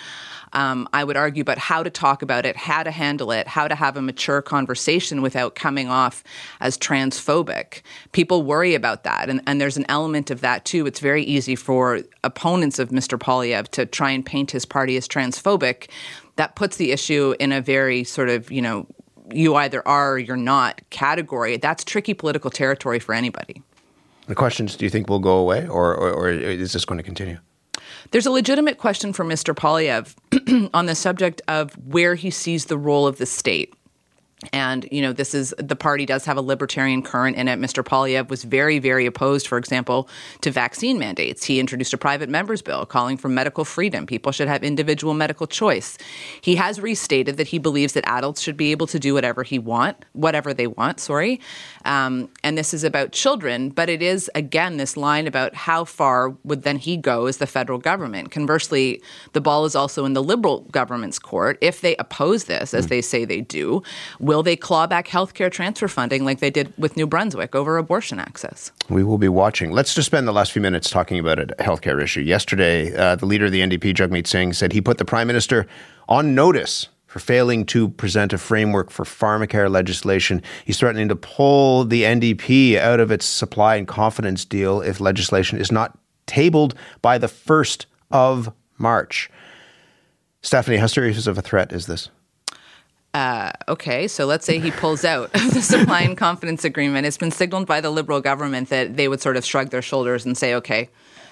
Um, 0.53 0.89
I 0.93 1.05
would 1.05 1.17
argue 1.17 1.41
about 1.41 1.59
how 1.59 1.83
to 1.83 1.91
talk 1.91 2.23
about 2.23 2.45
it, 2.45 2.57
how 2.57 2.83
to 2.83 2.91
handle 2.91 3.33
it, 3.33 3.49
how 3.49 3.69
to 3.69 3.75
have 3.75 3.97
a 3.97 4.03
mature 4.03 4.43
conversation 4.43 5.23
without 5.23 5.55
coming 5.55 5.89
off 5.89 6.23
as 6.61 6.77
transphobic. 6.77 7.83
People 8.13 8.43
worry 8.43 8.75
about 8.75 9.05
that, 9.05 9.29
and, 9.29 9.41
and 9.47 9.61
there's 9.61 9.77
an 9.77 9.87
element 9.89 10.31
of 10.31 10.41
that 10.43 10.65
too. 10.65 10.87
It's 10.87 11.01
very 11.01 11.23
easy 11.25 11.57
for 11.57 12.01
opponents 12.23 12.79
of 12.79 12.91
Mr. 12.91 13.19
Poilievre 13.19 13.69
to 13.69 13.87
try 13.87 14.11
and 14.11 14.25
paint 14.25 14.51
his 14.51 14.65
party 14.65 14.97
as 14.97 15.09
transphobic. 15.09 15.89
That 16.37 16.55
puts 16.57 16.77
the 16.77 16.93
issue 16.93 17.35
in 17.39 17.53
a 17.53 17.61
very 17.61 18.05
sort 18.05 18.29
of 18.29 18.51
you 18.51 18.63
know 18.63 18.87
you 19.33 19.55
either 19.55 19.87
are 19.87 20.13
or 20.13 20.19
you're 20.19 20.37
not 20.37 20.81
category. 20.91 21.57
That's 21.57 21.85
tricky 21.85 22.15
political 22.15 22.51
territory 22.51 22.99
for 22.99 23.15
anybody. 23.15 23.63
The 24.27 24.35
questions, 24.35 24.77
do 24.77 24.85
you 24.85 24.91
think 24.91 25.09
will 25.09 25.19
go 25.19 25.37
away, 25.37 25.67
or, 25.67 25.95
or, 25.95 26.13
or 26.13 26.31
is 26.31 26.73
this 26.73 26.85
going 26.85 26.99
to 26.99 27.03
continue? 27.03 27.39
There's 28.11 28.27
a 28.27 28.31
legitimate 28.31 28.79
question 28.79 29.13
for 29.13 29.25
Mr. 29.25 29.55
Poilievre 29.55 30.71
on 30.75 30.87
the 30.87 30.95
subject 30.95 31.43
of 31.49 31.73
where 31.87 32.15
he 32.15 32.31
sees 32.31 32.67
the 32.67 32.79
role 32.79 33.07
of 33.07 33.19
the 33.19 33.27
state. 33.27 33.75
And, 34.53 34.89
you 34.91 35.03
know, 35.03 35.13
this 35.13 35.35
is 35.35 35.55
the 35.59 35.77
party 35.77 36.05
does 36.05 36.25
have 36.25 36.37
a 36.37 36.41
libertarian 36.41 37.03
current 37.03 37.37
in 37.37 37.47
it. 37.47 37.59
Mr. 37.61 37.85
Poilievre 37.85 38.29
was 38.29 38.43
very, 38.43 38.79
very 38.79 39.07
opposed, 39.07 39.47
for 39.47 39.57
example, 39.59 40.09
to 40.41 40.51
vaccine 40.51 40.99
mandates. 40.99 41.45
He 41.45 41.61
introduced 41.61 41.93
a 41.93 41.99
private 41.99 42.29
members 42.29 42.63
bill 42.63 42.85
calling 42.85 43.17
for 43.17 43.29
medical 43.29 43.65
freedom. 43.65 44.07
People 44.07 44.33
should 44.33 44.49
have 44.49 44.65
individual 44.65 45.15
medical 45.15 45.47
choice. 45.47 45.97
He 46.41 46.57
has 46.57 46.81
restated 46.81 47.37
that 47.37 47.49
he 47.49 47.59
believes 47.59 47.93
that 47.93 48.05
adults 48.09 48.41
should 48.41 48.57
be 48.57 48.73
able 48.73 48.87
to 48.89 48.99
do 48.99 49.15
whatever 49.15 49.43
he 49.43 49.59
want, 49.59 50.05
whatever 50.13 50.53
they 50.53 50.67
want, 50.67 50.99
sorry. 50.99 51.41
Um, 51.85 52.29
and 52.43 52.59
this 52.59 52.75
is 52.75 52.85
about 52.85 53.13
children, 53.13 53.71
but 53.71 53.89
it 53.89 54.03
is, 54.03 54.31
again, 54.35 54.77
this 54.77 54.97
line 54.97 55.27
about 55.27 55.55
how 55.55 55.85
far 55.85 56.31
would 56.45 56.63
then 56.63 56.79
he 56.79 56.97
go 56.97 57.27
as 57.27 57.37
the 57.37 57.47
federal 57.47 57.79
government. 57.79 58.31
Conversely, 58.31 59.03
the 59.33 59.41
ball 59.41 59.65
is 59.65 59.77
also 59.77 60.05
in 60.05 60.15
the 60.15 60.23
liberal 60.23 60.61
government's 60.73 61.19
court. 61.19 61.59
If 61.61 61.81
they 61.81 61.97
oppose 61.97 62.45
this, 62.45 62.75
as 62.75 62.87
mm. 62.87 62.89
they 62.89 63.03
say 63.03 63.25
they 63.25 63.41
do, 63.41 63.83
Will 64.33 64.43
they 64.43 64.57
claw 64.57 64.87
back 64.87 65.09
healthcare 65.09 65.53
transfer 65.53 65.89
funding 65.89 66.25
like 66.25 66.41
they 66.41 66.49
did 66.49 66.73
with 66.79 66.97
New 66.97 67.07
Brunswick 67.07 67.55
over 67.55 67.77
abortion 67.77 68.19
access? 68.19 68.73
We 68.89 69.05
will 69.05 69.19
be 69.19 69.29
watching. 69.29 69.73
Let's 69.73 69.95
just 69.95 70.07
spend 70.07 70.27
the 70.27 70.33
last 70.33 70.53
few 70.53 70.63
minutes 70.63 70.89
talking 70.89 71.19
about 71.19 71.39
a 71.39 71.49
healthcare 71.59 72.03
issue. 72.03 72.23
Yesterday, 72.23 72.97
uh, 72.97 73.15
the 73.17 73.27
leader 73.27 73.45
of 73.45 73.53
the 73.53 73.61
NDP, 73.61 73.93
Jagmeet 73.93 74.27
Singh, 74.27 74.55
said 74.55 74.73
he 74.73 74.81
put 74.81 74.97
the 74.97 75.05
Prime 75.05 75.27
Minister 75.27 75.67
on 76.09 76.35
notice 76.35 76.89
for 77.05 77.19
failing 77.19 77.67
to 77.67 77.91
present 77.91 78.33
a 78.33 78.39
framework 78.39 78.91
for 78.91 79.05
pharmacare 79.05 79.71
legislation. 79.71 80.41
He's 80.65 80.79
threatening 80.79 81.09
to 81.09 81.17
pull 81.17 81.85
the 81.85 82.05
NDP 82.05 82.79
out 82.79 83.01
of 83.01 83.11
its 83.11 83.27
supply 83.27 83.77
and 83.77 83.87
confidence 83.87 84.47
deal 84.47 84.81
if 84.81 84.99
legislation 84.99 85.59
is 85.59 85.71
not 85.71 85.99
tabled 86.25 86.75
by 87.03 87.19
the 87.19 87.27
1st 87.27 87.85
of 88.11 88.51
March. 88.79 89.31
Stephanie, 90.41 90.79
how 90.79 90.87
serious 90.87 91.27
of 91.27 91.37
a 91.37 91.43
threat 91.43 91.71
is 91.71 91.85
this? 91.85 92.09
Uh, 93.15 93.53
okay, 93.69 94.09
so 94.09 94.25
let's 94.25 94.47
say 94.47 94.59
he 94.59 94.71
pulls 94.71 95.05
out 95.05 95.35
of 95.35 95.53
the 95.53 95.61
supply 95.61 96.01
and 96.01 96.17
confidence 96.17 96.65
agreement. 96.65 97.07
It's 97.07 97.19
been 97.19 97.31
signaled 97.31 97.67
by 97.67 97.81
the 97.81 97.91
Liberal 97.91 98.23
government 98.23 98.71
that 98.71 98.97
they 98.97 99.07
would 99.07 99.21
sort 99.21 99.37
of 99.37 99.45
shrug 99.45 99.69
their 99.69 99.83
shoulders 99.83 100.25
and 100.25 100.37
say, 100.37 100.55
okay, 100.55 100.89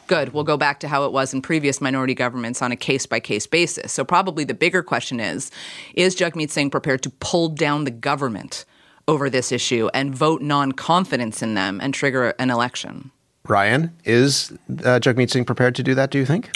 good, 0.06 0.34
we'll 0.34 0.44
go 0.44 0.58
back 0.58 0.80
to 0.80 0.88
how 0.88 1.04
it 1.04 1.12
was 1.12 1.32
in 1.32 1.40
previous 1.40 1.80
minority 1.80 2.14
governments 2.14 2.60
on 2.60 2.70
a 2.70 2.76
case 2.76 3.06
by 3.06 3.18
case 3.18 3.46
basis. 3.46 3.92
So, 3.92 4.04
probably 4.04 4.44
the 4.44 4.54
bigger 4.54 4.82
question 4.82 5.20
is 5.20 5.50
Is 5.94 6.14
Jagmeet 6.14 6.50
Singh 6.50 6.68
prepared 6.68 7.02
to 7.02 7.10
pull 7.10 7.48
down 7.48 7.84
the 7.84 7.90
government 7.90 8.66
over 9.08 9.30
this 9.30 9.50
issue 9.50 9.88
and 9.94 10.14
vote 10.14 10.42
non 10.42 10.72
confidence 10.72 11.42
in 11.42 11.54
them 11.54 11.80
and 11.80 11.94
trigger 11.94 12.34
an 12.38 12.50
election? 12.50 13.10
Ryan, 13.48 13.96
is 14.04 14.52
uh, 14.84 15.00
Jagmeet 15.00 15.30
Singh 15.30 15.46
prepared 15.46 15.74
to 15.76 15.82
do 15.82 15.94
that, 15.94 16.10
do 16.10 16.18
you 16.18 16.26
think? 16.26 16.50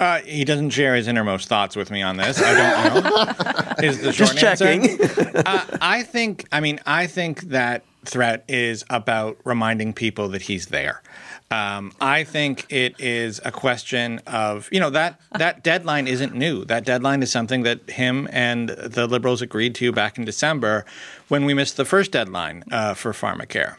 Uh, 0.00 0.20
he 0.22 0.44
doesn't 0.46 0.70
share 0.70 0.96
his 0.96 1.06
innermost 1.06 1.46
thoughts 1.46 1.76
with 1.76 1.90
me 1.90 2.00
on 2.00 2.16
this. 2.16 2.42
I 2.42 2.54
don't 2.92 3.04
know. 3.04 3.72
is 3.86 4.00
the 4.00 4.12
short 4.12 4.34
Just 4.34 4.38
checking. 4.38 4.98
uh, 5.36 5.78
I 5.80 6.02
think. 6.02 6.46
I 6.50 6.60
mean, 6.60 6.80
I 6.86 7.06
think 7.06 7.42
that 7.42 7.84
threat 8.06 8.44
is 8.48 8.82
about 8.88 9.36
reminding 9.44 9.92
people 9.92 10.28
that 10.30 10.42
he's 10.42 10.66
there. 10.66 11.02
Um, 11.50 11.92
I 12.00 12.24
think 12.24 12.64
it 12.70 12.98
is 12.98 13.40
a 13.44 13.50
question 13.52 14.20
of 14.26 14.68
you 14.72 14.80
know 14.80 14.90
that 14.90 15.20
that 15.36 15.62
deadline 15.62 16.06
isn't 16.06 16.34
new. 16.34 16.64
That 16.64 16.84
deadline 16.84 17.22
is 17.22 17.30
something 17.30 17.62
that 17.64 17.90
him 17.90 18.26
and 18.32 18.70
the 18.70 19.06
Liberals 19.06 19.42
agreed 19.42 19.74
to 19.76 19.92
back 19.92 20.16
in 20.16 20.24
December 20.24 20.86
when 21.28 21.44
we 21.44 21.52
missed 21.52 21.76
the 21.76 21.84
first 21.84 22.12
deadline 22.12 22.64
uh, 22.70 22.94
for 22.94 23.12
pharmacare. 23.12 23.76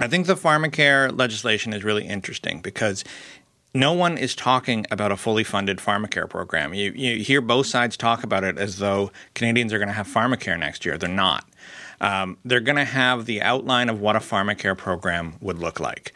I 0.00 0.08
think 0.08 0.26
the 0.26 0.34
pharmacare 0.34 1.16
legislation 1.16 1.72
is 1.72 1.84
really 1.84 2.06
interesting 2.06 2.60
because 2.60 3.04
no 3.74 3.92
one 3.92 4.16
is 4.16 4.36
talking 4.36 4.86
about 4.90 5.10
a 5.10 5.16
fully 5.16 5.42
funded 5.42 5.78
pharmacare 5.78 6.30
program. 6.30 6.72
You, 6.74 6.92
you 6.92 7.24
hear 7.24 7.40
both 7.40 7.66
sides 7.66 7.96
talk 7.96 8.22
about 8.22 8.44
it 8.44 8.56
as 8.56 8.78
though 8.78 9.10
Canadians 9.34 9.72
are 9.72 9.78
going 9.78 9.88
to 9.88 9.94
have 9.94 10.06
pharmacare 10.06 10.58
next 10.58 10.84
year. 10.84 10.96
They're 10.96 11.08
not. 11.08 11.44
Um, 12.00 12.38
they're 12.44 12.60
going 12.60 12.76
to 12.76 12.84
have 12.84 13.26
the 13.26 13.42
outline 13.42 13.88
of 13.88 14.00
what 14.00 14.14
a 14.14 14.20
pharmacare 14.20 14.76
program 14.78 15.34
would 15.40 15.58
look 15.58 15.80
like. 15.80 16.12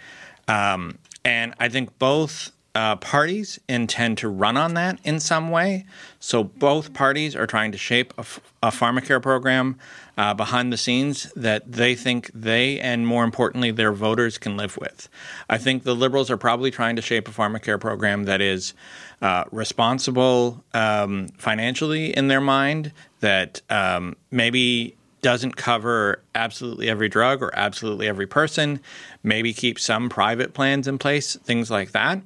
Um, 0.46 0.98
and 1.24 1.54
I 1.58 1.68
think 1.68 1.98
both 1.98 2.52
uh, 2.78 2.94
parties 2.94 3.58
intend 3.68 4.16
to 4.16 4.28
run 4.28 4.56
on 4.56 4.74
that 4.74 5.00
in 5.02 5.18
some 5.18 5.50
way. 5.50 5.84
So 6.20 6.44
both 6.44 6.94
parties 6.94 7.34
are 7.34 7.46
trying 7.46 7.72
to 7.72 7.78
shape 7.78 8.14
a, 8.16 8.20
f- 8.20 8.40
a 8.62 8.68
pharmacare 8.68 9.20
program 9.20 9.80
uh, 10.16 10.32
behind 10.34 10.72
the 10.72 10.76
scenes 10.76 11.24
that 11.34 11.72
they 11.72 11.96
think 11.96 12.30
they 12.32 12.78
and 12.78 13.04
more 13.04 13.24
importantly 13.24 13.72
their 13.72 13.90
voters 13.90 14.38
can 14.38 14.56
live 14.56 14.76
with. 14.76 15.08
I 15.50 15.58
think 15.58 15.82
the 15.82 15.96
Liberals 15.96 16.30
are 16.30 16.36
probably 16.36 16.70
trying 16.70 16.94
to 16.94 17.02
shape 17.02 17.26
a 17.26 17.32
pharmacare 17.32 17.80
program 17.80 18.26
that 18.26 18.40
is 18.40 18.74
uh, 19.20 19.42
responsible 19.50 20.62
um, 20.72 21.26
financially 21.36 22.16
in 22.16 22.28
their 22.28 22.40
mind, 22.40 22.92
that 23.18 23.60
um, 23.70 24.14
maybe 24.30 24.94
doesn't 25.20 25.56
cover 25.56 26.22
absolutely 26.36 26.88
every 26.88 27.08
drug 27.08 27.42
or 27.42 27.50
absolutely 27.58 28.06
every 28.06 28.28
person, 28.28 28.78
maybe 29.24 29.52
keep 29.52 29.80
some 29.80 30.08
private 30.08 30.54
plans 30.54 30.86
in 30.86 30.96
place, 30.96 31.34
things 31.34 31.72
like 31.72 31.90
that. 31.90 32.22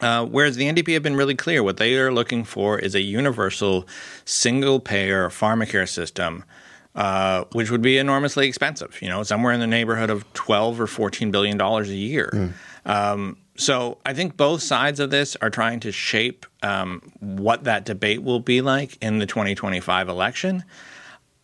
Uh, 0.00 0.24
whereas 0.24 0.56
the 0.56 0.64
NDP 0.64 0.94
have 0.94 1.02
been 1.02 1.16
really 1.16 1.34
clear, 1.34 1.62
what 1.62 1.76
they 1.76 1.96
are 1.96 2.12
looking 2.12 2.44
for 2.44 2.78
is 2.78 2.94
a 2.94 3.00
universal, 3.00 3.86
single 4.24 4.80
payer 4.80 5.28
pharmacare 5.28 5.88
system 5.88 6.44
uh, 6.94 7.44
which 7.52 7.70
would 7.70 7.82
be 7.82 7.98
enormously 7.98 8.48
expensive. 8.48 9.00
You 9.00 9.08
know, 9.08 9.22
somewhere 9.22 9.52
in 9.52 9.60
the 9.60 9.66
neighborhood 9.66 10.10
of 10.10 10.30
twelve 10.32 10.80
or 10.80 10.86
fourteen 10.86 11.30
billion 11.30 11.56
dollars 11.56 11.88
a 11.88 11.94
year. 11.94 12.30
Mm. 12.32 12.52
Um, 12.84 13.36
so 13.56 13.98
I 14.06 14.14
think 14.14 14.36
both 14.36 14.62
sides 14.62 15.00
of 15.00 15.10
this 15.10 15.36
are 15.36 15.50
trying 15.50 15.80
to 15.80 15.92
shape 15.92 16.46
um, 16.62 17.12
what 17.20 17.64
that 17.64 17.84
debate 17.84 18.22
will 18.22 18.40
be 18.40 18.62
like 18.62 18.96
in 19.02 19.18
the 19.18 19.26
2025 19.26 20.08
election. 20.08 20.64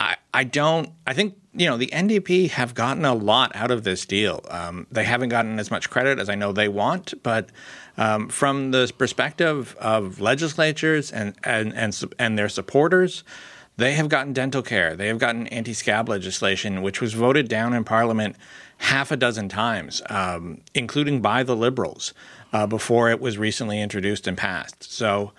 I, 0.00 0.16
I 0.32 0.44
don't. 0.44 0.90
I 1.06 1.12
think 1.12 1.36
you 1.52 1.66
know 1.66 1.76
the 1.76 1.88
NDP 1.88 2.50
have 2.50 2.74
gotten 2.74 3.04
a 3.04 3.14
lot 3.14 3.54
out 3.54 3.70
of 3.70 3.84
this 3.84 4.04
deal. 4.04 4.44
Um, 4.50 4.86
they 4.90 5.04
haven't 5.04 5.28
gotten 5.28 5.58
as 5.58 5.70
much 5.70 5.90
credit 5.90 6.18
as 6.18 6.28
I 6.28 6.34
know 6.34 6.52
they 6.52 6.68
want, 6.68 7.14
but 7.22 7.50
um, 7.98 8.28
from 8.28 8.70
the 8.70 8.92
perspective 8.96 9.76
of 9.80 10.20
legislatures 10.20 11.12
and 11.12 11.34
and 11.44 11.74
and, 11.74 12.14
and 12.18 12.38
their 12.38 12.48
supporters. 12.48 13.24
They 13.78 13.92
have 13.92 14.08
gotten 14.08 14.32
dental 14.32 14.62
care. 14.62 14.96
They 14.96 15.08
have 15.08 15.18
gotten 15.18 15.46
anti 15.48 15.74
scab 15.74 16.08
legislation, 16.08 16.80
which 16.80 17.00
was 17.02 17.12
voted 17.12 17.48
down 17.48 17.74
in 17.74 17.84
Parliament 17.84 18.36
half 18.78 19.10
a 19.10 19.16
dozen 19.16 19.48
times, 19.48 20.02
um, 20.08 20.62
including 20.74 21.20
by 21.20 21.42
the 21.42 21.54
Liberals, 21.54 22.14
uh, 22.52 22.66
before 22.66 23.10
it 23.10 23.20
was 23.20 23.36
recently 23.36 23.80
introduced 23.80 24.26
and 24.26 24.36
passed. 24.36 24.90
So, 24.92 25.32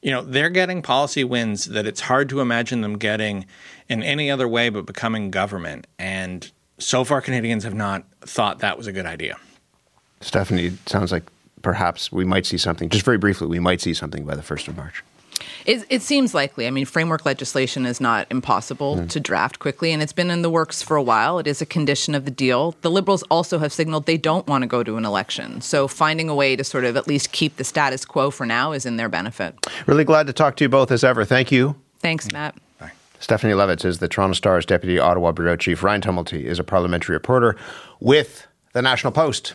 you 0.00 0.10
know, 0.10 0.22
they're 0.22 0.50
getting 0.50 0.82
policy 0.82 1.24
wins 1.24 1.66
that 1.66 1.86
it's 1.86 2.02
hard 2.02 2.28
to 2.30 2.40
imagine 2.40 2.80
them 2.80 2.98
getting 2.98 3.46
in 3.88 4.02
any 4.02 4.30
other 4.30 4.48
way 4.48 4.68
but 4.68 4.86
becoming 4.86 5.30
government. 5.30 5.86
And 5.98 6.50
so 6.78 7.04
far, 7.04 7.20
Canadians 7.20 7.64
have 7.64 7.74
not 7.74 8.04
thought 8.22 8.60
that 8.60 8.76
was 8.76 8.86
a 8.86 8.92
good 8.92 9.06
idea. 9.06 9.36
Stephanie, 10.20 10.72
sounds 10.86 11.12
like 11.12 11.24
perhaps 11.62 12.12
we 12.12 12.24
might 12.24 12.46
see 12.46 12.58
something, 12.58 12.88
just 12.88 13.04
very 13.04 13.18
briefly, 13.18 13.46
we 13.46 13.60
might 13.60 13.80
see 13.80 13.94
something 13.94 14.24
by 14.24 14.34
the 14.34 14.42
1st 14.42 14.68
of 14.68 14.76
March. 14.76 15.02
It, 15.64 15.84
it, 15.88 16.02
seems 16.02 16.34
likely. 16.34 16.66
I 16.66 16.70
mean, 16.70 16.84
framework 16.84 17.24
legislation 17.24 17.86
is 17.86 18.00
not 18.00 18.26
impossible 18.30 18.96
mm. 18.96 19.08
to 19.08 19.20
draft 19.20 19.58
quickly, 19.58 19.92
and 19.92 20.02
it's 20.02 20.12
been 20.12 20.30
in 20.30 20.42
the 20.42 20.50
works 20.50 20.82
for 20.82 20.96
a 20.96 21.02
while. 21.02 21.38
It 21.38 21.46
is 21.46 21.62
a 21.62 21.66
condition 21.66 22.14
of 22.14 22.24
the 22.24 22.30
deal. 22.30 22.74
The 22.82 22.90
Liberals 22.90 23.22
also 23.24 23.58
have 23.58 23.72
signaled 23.72 24.06
they 24.06 24.16
don't 24.16 24.46
want 24.46 24.62
to 24.62 24.68
go 24.68 24.82
to 24.82 24.96
an 24.96 25.04
election. 25.04 25.60
So 25.60 25.88
finding 25.88 26.28
a 26.28 26.34
way 26.34 26.56
to 26.56 26.64
sort 26.64 26.84
of 26.84 26.96
at 26.96 27.06
least 27.06 27.32
keep 27.32 27.56
the 27.56 27.64
status 27.64 28.04
quo 28.04 28.30
for 28.30 28.46
now 28.46 28.72
is 28.72 28.86
in 28.86 28.96
their 28.96 29.08
benefit. 29.08 29.54
Really 29.86 30.04
glad 30.04 30.26
to 30.26 30.32
talk 30.32 30.56
to 30.56 30.64
you 30.64 30.68
both 30.68 30.90
as 30.90 31.04
ever. 31.04 31.24
Thank 31.24 31.52
you. 31.52 31.76
Thanks, 32.00 32.30
Matt. 32.32 32.56
Bye. 32.78 32.92
Stephanie 33.20 33.54
Levitz 33.54 33.84
is 33.84 33.98
the 33.98 34.08
Toronto 34.08 34.34
Star's 34.34 34.66
Deputy 34.66 34.98
Ottawa 34.98 35.32
Bureau 35.32 35.56
Chief. 35.56 35.82
Ryan 35.82 36.00
Tumilty 36.00 36.42
is 36.44 36.58
a 36.58 36.64
parliamentary 36.64 37.14
reporter 37.14 37.56
with 38.00 38.46
the 38.72 38.82
National 38.82 39.12
Post. 39.12 39.54